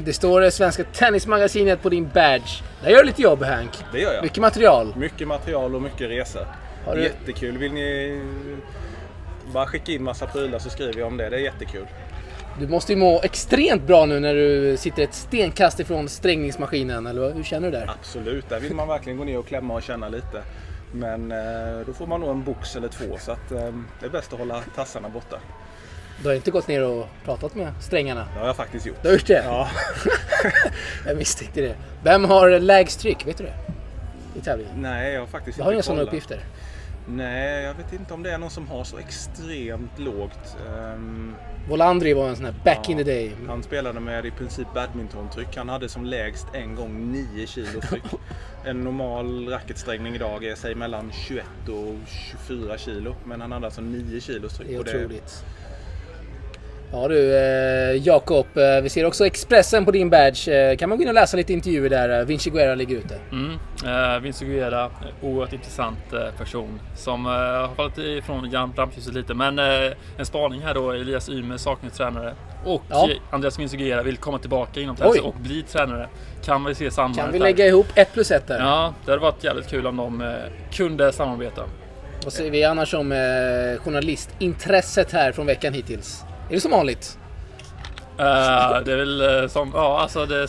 Det 0.04 0.12
står 0.12 0.40
det 0.40 0.50
svenska 0.50 0.84
tennismagasinet 0.84 1.82
på 1.82 1.88
din 1.88 2.08
badge. 2.14 2.62
Där 2.82 2.90
gör 2.90 2.98
du 2.98 3.04
lite 3.06 3.22
jobb 3.22 3.42
Hank. 3.42 3.70
Det 3.92 4.00
gör 4.00 4.12
jag. 4.14 4.22
Mycket 4.22 4.38
material. 4.38 4.94
Mycket 4.96 5.28
material 5.28 5.74
och 5.74 5.82
mycket 5.82 6.10
resor. 6.10 6.46
Har 6.86 6.96
du- 6.96 7.02
Jättekul. 7.02 7.58
Vill 7.58 7.72
ni 7.72 8.20
bara 9.52 9.66
skicka 9.66 9.92
in 9.92 10.02
massa 10.02 10.26
prylar 10.26 10.58
så 10.58 10.70
skriver 10.70 10.98
jag 10.98 11.06
om 11.06 11.16
det. 11.16 11.28
Det 11.28 11.36
är 11.36 11.40
jättekul. 11.40 11.86
Du 12.60 12.68
måste 12.68 12.92
ju 12.92 12.98
må 12.98 13.20
extremt 13.22 13.82
bra 13.86 14.06
nu 14.06 14.20
när 14.20 14.34
du 14.34 14.76
sitter 14.76 15.02
ett 15.02 15.14
stenkast 15.14 15.80
ifrån 15.80 16.08
strängningsmaskinen, 16.08 17.06
eller 17.06 17.34
hur 17.34 17.42
känner 17.42 17.70
du 17.70 17.78
där? 17.78 17.90
Absolut, 18.00 18.48
där 18.48 18.60
vill 18.60 18.74
man 18.74 18.88
verkligen 18.88 19.18
gå 19.18 19.24
ner 19.24 19.38
och 19.38 19.46
klämma 19.46 19.74
och 19.74 19.82
känna 19.82 20.08
lite. 20.08 20.42
Men 20.92 21.32
eh, 21.32 21.86
då 21.86 21.92
får 21.92 22.06
man 22.06 22.20
nog 22.20 22.30
en 22.30 22.44
box 22.44 22.76
eller 22.76 22.88
två 22.88 23.18
så 23.18 23.32
att 23.32 23.52
eh, 23.52 23.68
det 24.00 24.06
är 24.06 24.10
bäst 24.10 24.32
att 24.32 24.38
hålla 24.38 24.62
tassarna 24.74 25.08
borta. 25.08 25.36
Du 26.22 26.28
har 26.28 26.34
inte 26.34 26.50
gått 26.50 26.68
ner 26.68 26.84
och 26.84 27.06
pratat 27.24 27.54
med 27.54 27.72
strängarna? 27.80 28.26
Det 28.34 28.40
har 28.40 28.46
jag 28.46 28.56
faktiskt 28.56 28.86
gjort. 28.86 28.96
Du 29.02 29.08
har 29.08 29.12
gjort 29.12 29.26
det? 29.26 29.42
Ja, 29.46 29.68
Jag 31.06 31.16
misstänkte 31.16 31.60
det. 31.60 31.74
Vem 32.02 32.24
har 32.24 32.58
lägst 32.58 33.00
tryck? 33.00 33.26
Vet 33.26 33.38
du 33.38 33.44
det? 33.44 33.54
I 34.38 34.40
tävlingen? 34.44 34.82
nej 34.82 35.12
jag 35.12 35.20
har 35.20 35.26
faktiskt 35.26 35.58
Du 35.58 35.62
har 35.64 35.70
inte 35.70 35.74
inga 35.76 35.82
sådana 35.82 36.02
uppgifter? 36.02 36.40
Nej, 37.10 37.62
jag 37.64 37.74
vet 37.74 37.92
inte 37.92 38.14
om 38.14 38.22
det 38.22 38.30
är 38.30 38.38
någon 38.38 38.50
som 38.50 38.68
har 38.68 38.84
så 38.84 38.98
extremt 38.98 39.98
lågt. 39.98 40.56
Ehm, 40.68 41.34
Volandri 41.68 42.14
var 42.14 42.28
en 42.28 42.36
sån 42.36 42.44
här 42.44 42.54
back 42.64 42.78
Ja. 42.84 42.90
in 42.92 42.98
the 42.98 43.04
day. 43.04 43.32
han 43.48 43.62
spelade 43.62 44.00
med 44.00 44.26
i 44.26 44.30
princip 44.30 44.66
badmintontryck. 44.74 45.56
Han 45.56 45.68
hade 45.68 45.88
som 45.88 46.04
lägst 46.04 46.46
en 46.52 46.74
gång 46.74 47.12
9 47.36 47.46
kilo 47.46 47.80
tryck. 47.80 48.02
En 48.64 48.84
normal 48.84 49.48
racketsträngning 49.48 50.14
idag 50.14 50.44
är 50.44 50.54
säg 50.54 50.74
mellan 50.74 51.12
21 51.12 51.44
och 51.68 51.94
24 52.46 52.78
kilo. 52.78 53.14
Men 53.24 53.40
han 53.40 53.52
hade 53.52 53.66
alltså 53.66 53.80
9 53.80 54.20
kilos 54.20 54.56
tryck. 54.56 54.68
Det 54.68 54.74
är 54.74 54.80
otroligt. 54.80 55.44
Ja 56.92 57.08
du, 57.08 57.36
eh, 57.36 58.06
Jakob. 58.06 58.46
Eh, 58.56 58.82
vi 58.82 58.88
ser 58.88 59.04
också 59.04 59.26
Expressen 59.26 59.84
på 59.84 59.90
din 59.90 60.10
badge. 60.10 60.48
Eh, 60.48 60.76
kan 60.76 60.88
man 60.88 60.98
gå 60.98 61.02
in 61.02 61.08
och 61.08 61.14
läsa 61.14 61.36
lite 61.36 61.52
intervjuer 61.52 61.90
där? 61.90 62.20
Eh, 62.20 62.26
Vinci 62.26 62.50
Guerra 62.50 62.74
ligger 62.74 62.96
ute. 62.96 63.14
Mm. 63.32 63.50
Eh, 64.14 64.20
Vince 64.20 64.44
Guerra, 64.44 64.84
eh, 64.84 64.90
oerhört 65.22 65.52
intressant 65.52 65.98
person 66.38 66.80
som 66.96 67.24
har 67.26 67.74
fallit 67.74 67.98
ifrån 67.98 68.50
ram- 68.52 68.72
rampljuset 68.76 69.14
lite. 69.14 69.34
Men 69.34 69.58
en 69.58 70.26
spaning 70.26 70.60
här 70.62 70.74
då, 70.74 70.90
Elias 70.92 71.28
Ymer 71.28 71.56
saknar 71.56 71.90
tränare. 71.90 72.34
Och 72.64 72.82
Ja. 72.90 73.08
Andreas 73.30 73.58
Vince 73.58 73.76
Guerra 73.76 74.02
vill 74.02 74.16
komma 74.16 74.38
tillbaka 74.38 74.80
inom 74.80 74.96
tennis 74.96 75.20
och 75.20 75.34
bli 75.34 75.62
tränare. 75.62 76.08
Kan 76.44 76.64
vi 76.64 76.74
se 76.74 76.90
samma 76.90 77.14
Kan 77.14 77.32
vi 77.32 77.38
lägga 77.38 77.66
ihop 77.66 77.86
ett 77.94 78.12
plus 78.12 78.30
ett 78.30 78.46
där? 78.46 78.58
Ja, 78.60 78.94
det 79.04 79.10
hade 79.10 79.22
varit 79.22 79.44
jävligt 79.44 79.68
kul 79.70 79.86
om 79.86 79.96
de 79.96 80.32
kunde 80.72 81.12
samarbeta. 81.12 81.62
Vad 82.24 82.32
säger 82.32 82.50
vi 82.50 82.64
annars 82.64 82.94
om 82.94 83.12
journalistintresset 83.84 85.12
här 85.12 85.32
från 85.32 85.46
veckan 85.46 85.72
hittills? 85.72 86.24
Är 86.48 86.54
det 86.54 86.60
som 86.60 86.70
vanligt? 86.70 87.18
Eh, 88.18 88.80
det 88.84 88.92
är 88.92 88.96
väl 88.96 89.42
eh, 89.42 89.48
som, 89.48 89.72
ja 89.74 90.00
alltså 90.00 90.26
det, 90.26 90.48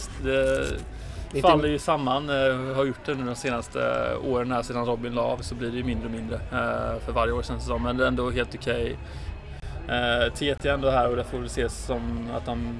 det 1.31 1.41
faller 1.41 1.67
ju 1.67 1.79
samman. 1.79 2.29
Uh, 2.29 2.75
har 2.75 2.85
gjort 2.85 3.05
det 3.05 3.15
nu 3.15 3.25
de 3.25 3.35
senaste 3.35 3.81
eh, 3.81 4.31
åren 4.31 4.51
här 4.51 4.61
sedan 4.61 4.85
Robin 4.85 5.13
la 5.13 5.21
av 5.21 5.37
så 5.37 5.55
blir 5.55 5.71
det 5.71 5.77
ju 5.77 5.83
mindre 5.83 6.05
och 6.05 6.11
mindre 6.11 6.35
eh, 6.35 6.99
för 7.05 7.11
varje 7.11 7.33
år 7.33 7.43
känns 7.43 7.63
det 7.63 7.67
som. 7.67 7.83
Men 7.83 7.97
det 7.97 8.03
är 8.03 8.07
ändå 8.07 8.31
helt 8.31 8.55
okej. 8.55 8.97
Uh, 9.89 10.33
TT 10.33 10.69
är 10.69 10.73
ändå 10.73 10.89
här 10.89 11.09
och 11.09 11.15
det 11.15 11.23
får 11.23 11.37
väl 11.37 11.45
ses 11.45 11.85
som 11.85 12.29
att 12.37 12.45
de 12.45 12.75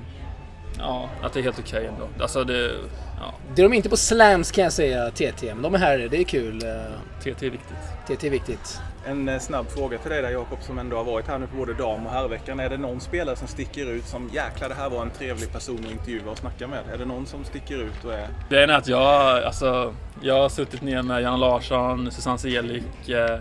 Ja, 0.78 1.10
att 1.22 1.34
det 1.34 1.40
är 1.40 1.44
helt 1.44 1.60
okej 1.60 1.86
ändå. 1.86 2.08
Alltså 2.20 2.44
det, 2.44 2.72
ja, 3.20 3.34
Det 3.56 3.62
är 3.62 3.70
de 3.70 3.76
inte 3.76 3.90
på 3.90 3.98
slams 3.98 4.52
kan 4.52 4.64
jag 4.64 4.74
säga, 4.74 5.12
TT. 5.12 5.54
Men 5.54 5.62
de 5.62 5.76
är 5.76 5.80
här, 5.80 6.08
det 6.12 6.18
är 6.18 6.24
kul. 6.24 6.64
Eh, 6.64 7.20
TT 7.20 7.46
är 7.46 7.50
viktigt. 7.50 7.78
TT 8.08 8.28
är 8.28 8.32
viktigt. 8.32 8.82
En 9.10 9.30
eh, 9.30 9.39
snabb 9.39 9.69
fråga 9.69 9.98
till 9.98 10.12
dig 10.12 10.22
där 10.22 10.30
Jakob 10.30 10.63
som 10.63 10.80
ändå 10.80 10.98
har 10.98 11.04
varit 11.04 11.28
här 11.28 11.38
nu 11.39 11.48
på 11.48 11.56
både 11.58 11.74
dam 11.74 12.06
och 12.06 12.12
herrveckan. 12.12 12.60
Är 12.60 12.69
det 12.69 12.78
någon 12.78 13.00
spelare 13.00 13.36
som 13.36 13.48
sticker 13.48 13.86
ut 13.86 14.06
som 14.06 14.30
jäklar 14.34 14.69
det 14.69 14.76
här 14.76 14.89
var 14.89 15.02
en 15.02 15.10
trevlig 15.10 15.52
person 15.52 15.80
att 15.86 15.91
intervjua 15.91 16.32
och 16.32 16.38
snacka 16.38 16.67
med? 16.67 16.80
Är 16.93 16.98
det 16.98 17.06
någon 17.06 17.26
som 17.26 17.43
sticker 17.43 17.78
ut 17.78 18.06
och 18.06 18.13
är... 18.13 18.28
Det 18.50 18.63
är 18.63 18.67
att 18.67 18.88
jag, 18.88 19.43
alltså, 19.43 19.95
jag 20.22 20.41
har 20.41 20.50
suttit 20.50 20.82
ner 20.82 21.02
med 21.02 21.22
Jan 21.22 21.39
Larsson, 21.39 22.12
Susanne 22.12 22.38
Selik 22.38 23.10
eh, 23.10 23.39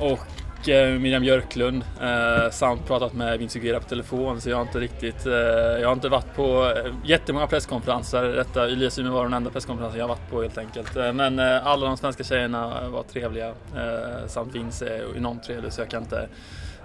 och 0.00 0.26
och 0.66 0.70
eh, 0.70 0.98
Miriam 0.98 1.22
Björklund 1.22 1.84
eh, 2.02 2.50
samt 2.50 2.86
pratat 2.86 3.12
med 3.12 3.38
Vince 3.38 3.58
Guerra 3.58 3.80
på 3.80 3.88
telefon 3.88 4.40
så 4.40 4.50
jag 4.50 4.56
har 4.56 4.62
inte 4.62 4.80
riktigt, 4.80 5.26
eh, 5.26 5.32
jag 5.80 5.88
har 5.88 5.92
inte 5.92 6.08
varit 6.08 6.34
på 6.34 6.72
eh, 6.76 6.92
jättemånga 7.04 7.46
presskonferenser. 7.46 8.22
Detta 8.22 8.64
Elias 8.64 8.98
Ymer 8.98 9.10
var 9.10 9.24
den 9.24 9.32
enda 9.32 9.50
presskonferensen 9.50 10.00
jag 10.00 10.08
varit 10.08 10.30
på 10.30 10.42
helt 10.42 10.58
enkelt. 10.58 10.96
Eh, 10.96 11.12
men 11.12 11.38
eh, 11.38 11.66
alla 11.66 11.86
de 11.86 11.96
svenska 11.96 12.24
tjejerna 12.24 12.88
var 12.88 13.02
trevliga 13.02 13.48
eh, 13.48 14.26
samt 14.26 14.54
Vince 14.54 14.86
är 14.88 15.16
enormt 15.16 15.42
trevlig 15.42 15.72
så 15.72 15.80
jag 15.80 15.90
kan 15.90 16.02
inte 16.02 16.28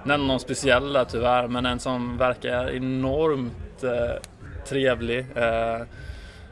nämna 0.04 0.28
någon 0.28 0.39
speciell 0.39 0.94
där 0.94 1.06
tyvärr 1.06 1.48
men 1.48 1.65
en 1.65 1.80
som 1.80 2.17
verkar 2.17 2.70
enormt 2.70 3.84
eh, 3.84 4.22
trevlig 4.67 5.26
eh, 5.36 5.82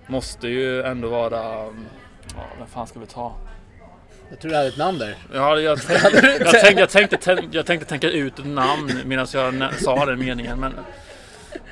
måste 0.08 0.48
ju 0.48 0.82
ändå 0.84 1.10
vara... 1.10 1.62
Mm, 1.62 1.86
ja, 2.36 2.44
vem 2.58 2.68
fan 2.68 2.88
ska 2.88 3.00
vi 3.00 3.06
ta? 3.06 3.36
Jag 4.30 4.40
tror 4.40 4.50
du 4.52 4.58
hade 4.58 4.68
ett 4.68 4.78
namn 4.78 4.98
där. 5.00 5.16
Ja, 5.34 5.60
jag, 5.60 5.82
tänkte, 5.82 6.38
jag, 6.40 6.50
tänkte, 6.62 6.80
jag, 6.82 6.90
tänkte, 6.90 7.16
tän- 7.18 7.50
jag 7.52 7.66
tänkte 7.66 7.88
tänka 7.90 8.10
ut 8.10 8.40
ett 8.40 8.46
namn 8.46 8.92
medan 9.06 9.28
jag 9.34 9.74
sa 9.80 10.06
den 10.06 10.20
meningen. 10.20 10.60
Men, 10.60 10.74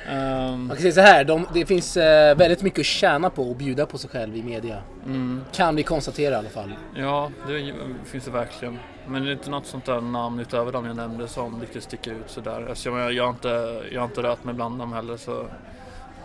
ehm, 0.08 0.60
Man 0.66 0.68
kan 0.68 0.76
säga 0.76 0.92
så 0.92 1.00
här, 1.00 1.24
de, 1.24 1.46
det 1.54 1.66
finns 1.66 1.96
eh, 1.96 2.36
väldigt 2.36 2.62
mycket 2.62 2.80
att 2.80 2.86
tjäna 2.86 3.30
på 3.30 3.42
och 3.50 3.56
bjuda 3.56 3.86
på 3.86 3.98
sig 3.98 4.10
själv 4.10 4.36
i 4.36 4.42
media. 4.42 4.82
mm, 5.06 5.44
Kan 5.52 5.76
vi 5.76 5.82
konstatera 5.82 6.34
i 6.34 6.38
alla 6.38 6.48
fall. 6.48 6.72
ja, 6.96 7.30
det 7.48 7.72
finns 8.10 8.24
det 8.24 8.30
verkligen. 8.30 8.78
Men 9.08 9.24
det 9.24 9.30
är 9.30 9.32
inte 9.32 9.50
något 9.50 9.66
sånt 9.66 9.84
där 9.84 10.00
namn 10.00 10.40
utöver 10.40 10.72
de 10.72 10.86
jag 10.86 10.96
nämnde 10.96 11.28
som 11.28 11.60
riktigt 11.60 11.82
sticker 11.82 12.10
ut 12.10 12.24
sådär. 12.30 12.66
Eftersom 12.70 12.96
jag, 12.96 13.12
jag, 13.12 13.24
har 13.24 13.30
inte, 13.30 13.82
jag 13.92 14.00
har 14.00 14.06
inte 14.08 14.22
rört 14.22 14.44
mig 14.44 14.54
bland 14.54 14.78
dem 14.78 14.92
heller 14.92 15.16
så... 15.16 15.40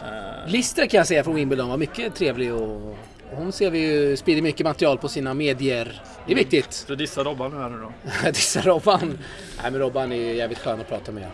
Eh. 0.01 0.47
Lister 0.51 0.85
kan 0.87 0.97
jag 0.97 1.07
säga 1.07 1.23
från 1.23 1.35
Wimbledon 1.35 1.69
var 1.69 1.77
mycket 1.77 2.15
trevlig 2.15 2.53
och 2.53 2.97
hon 3.35 3.51
ser 3.51 3.71
vi 3.71 3.79
ju 3.79 4.17
sprider 4.17 4.41
mycket 4.41 4.65
material 4.65 4.97
på 4.97 5.07
sina 5.07 5.33
medier. 5.33 6.01
Det 6.25 6.31
är 6.31 6.35
viktigt. 6.35 6.85
Du 6.87 6.95
dissar 6.95 7.23
Robban 7.23 7.51
nu 7.51 7.57
här 7.57 7.69
nu 7.69 7.77
då? 7.77 7.91
dissar 8.31 8.61
Robban? 8.61 9.19
Nej 9.61 9.71
men 9.71 9.79
Robban 9.79 10.11
är 10.11 10.33
jävligt 10.33 10.59
skön 10.59 10.81
att 10.81 10.89
prata 10.89 11.11
med. 11.11 11.27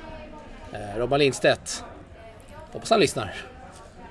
Eh, 0.74 0.98
Robban 0.98 1.20
Lindstedt. 1.20 1.84
Hoppas 2.72 2.90
han 2.90 3.00
lyssnar. 3.00 3.36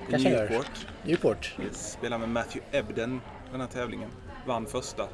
Kanske 0.09 0.29
Newport. 0.29 0.71
Newport. 1.03 1.55
Yes. 1.65 1.91
Spelar 1.91 2.17
med 2.17 2.29
Matthew 2.29 2.77
Ebden 2.79 3.21
den 3.51 3.61
här 3.61 3.67
tävlingen. 3.67 4.09
Vann 4.45 4.65
första. 4.65 5.07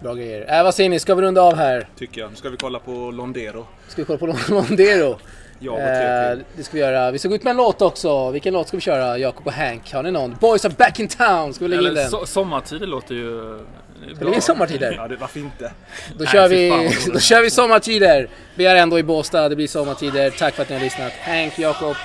Bra 0.00 0.14
grejer. 0.14 0.58
Äh, 0.58 0.64
vad 0.64 0.74
säger 0.74 0.90
ni, 0.90 1.00
ska 1.00 1.14
vi 1.14 1.22
runda 1.22 1.42
av 1.42 1.54
här? 1.56 1.88
Tycker 1.96 2.20
jag. 2.20 2.30
Nu 2.30 2.36
ska 2.36 2.50
vi 2.50 2.56
kolla 2.56 2.78
på 2.78 3.10
Londero. 3.10 3.66
Ska 3.88 4.02
vi 4.02 4.06
kolla 4.06 4.18
på 4.18 4.52
Londero? 4.54 5.18
Ja, 5.58 5.72
och 5.72 5.78
tre 5.78 6.32
eh, 6.32 6.38
det 6.56 6.62
ska 6.62 6.72
vi 6.74 6.80
göra. 6.80 7.10
Vi 7.10 7.18
ska 7.18 7.28
gå 7.28 7.34
ut 7.34 7.42
med 7.42 7.50
en 7.50 7.56
låt 7.56 7.82
också. 7.82 8.30
Vilken 8.30 8.54
låt 8.54 8.68
ska 8.68 8.76
vi 8.76 8.80
köra, 8.80 9.18
Jakob 9.18 9.46
och 9.46 9.52
Hank? 9.52 9.92
Har 9.92 10.02
ni 10.02 10.10
någon? 10.10 10.36
Boys 10.40 10.64
are 10.64 10.74
back 10.78 11.00
in 11.00 11.08
town! 11.08 11.54
Ska 11.54 11.64
vi 11.64 11.68
lägga 11.68 11.80
Eller 11.80 11.90
in 11.90 11.96
den? 11.96 12.10
So 12.10 12.26
sommartider 12.26 12.86
låter 12.86 13.14
ju... 13.14 13.58
Ska 14.06 14.18
vi 14.18 14.24
lägga 14.24 14.36
in 14.36 14.42
sommartider? 14.42 14.92
Ja, 14.92 15.08
det, 15.08 15.16
varför 15.16 15.40
inte? 15.40 15.72
Då 16.18 16.26
kör, 16.26 16.48
Nej, 16.48 16.88
vi, 17.06 17.10
då 17.12 17.18
kör 17.18 17.42
vi 17.42 17.50
sommartider! 17.50 18.28
Vi 18.54 18.66
är 18.66 18.76
ändå 18.76 18.98
i 18.98 19.02
Båstad, 19.02 19.48
det 19.48 19.56
blir 19.56 19.68
sommartider. 19.68 20.30
Tack 20.30 20.54
för 20.54 20.62
att 20.62 20.68
ni 20.68 20.74
har 20.74 20.82
lyssnat. 20.82 21.12
Hank, 21.12 21.58
Jakob, 21.58 21.96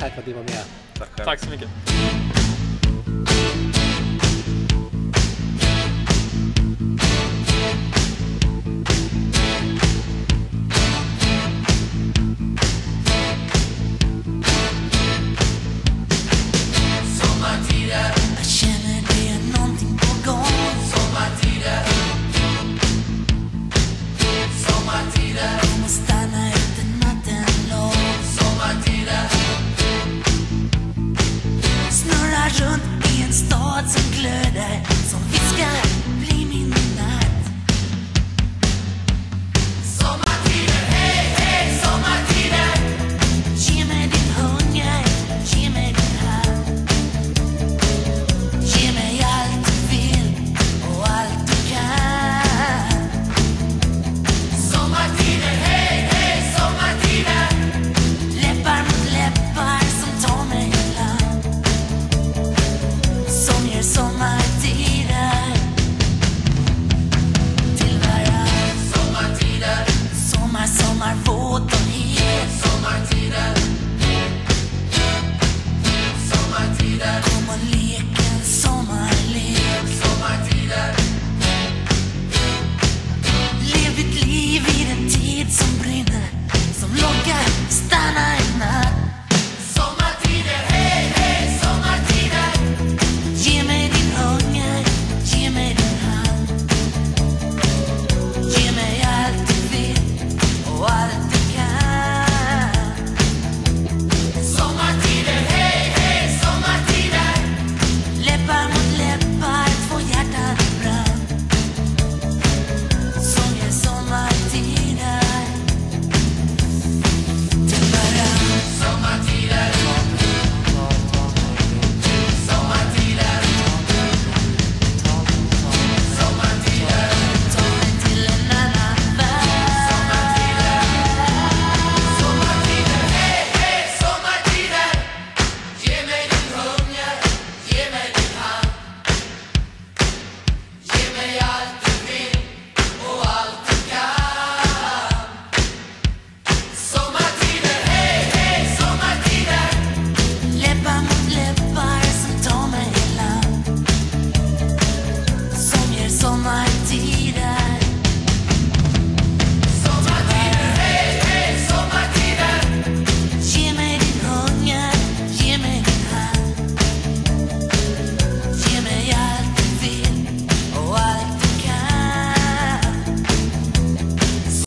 tack 0.00 0.12
för 0.12 0.20
att 0.20 0.26
ni 0.26 0.32
var 0.32 0.42
med. 0.42 0.62
Tack, 0.98 1.24
tack 1.24 1.38
så 1.40 1.50
mycket. 1.50 1.68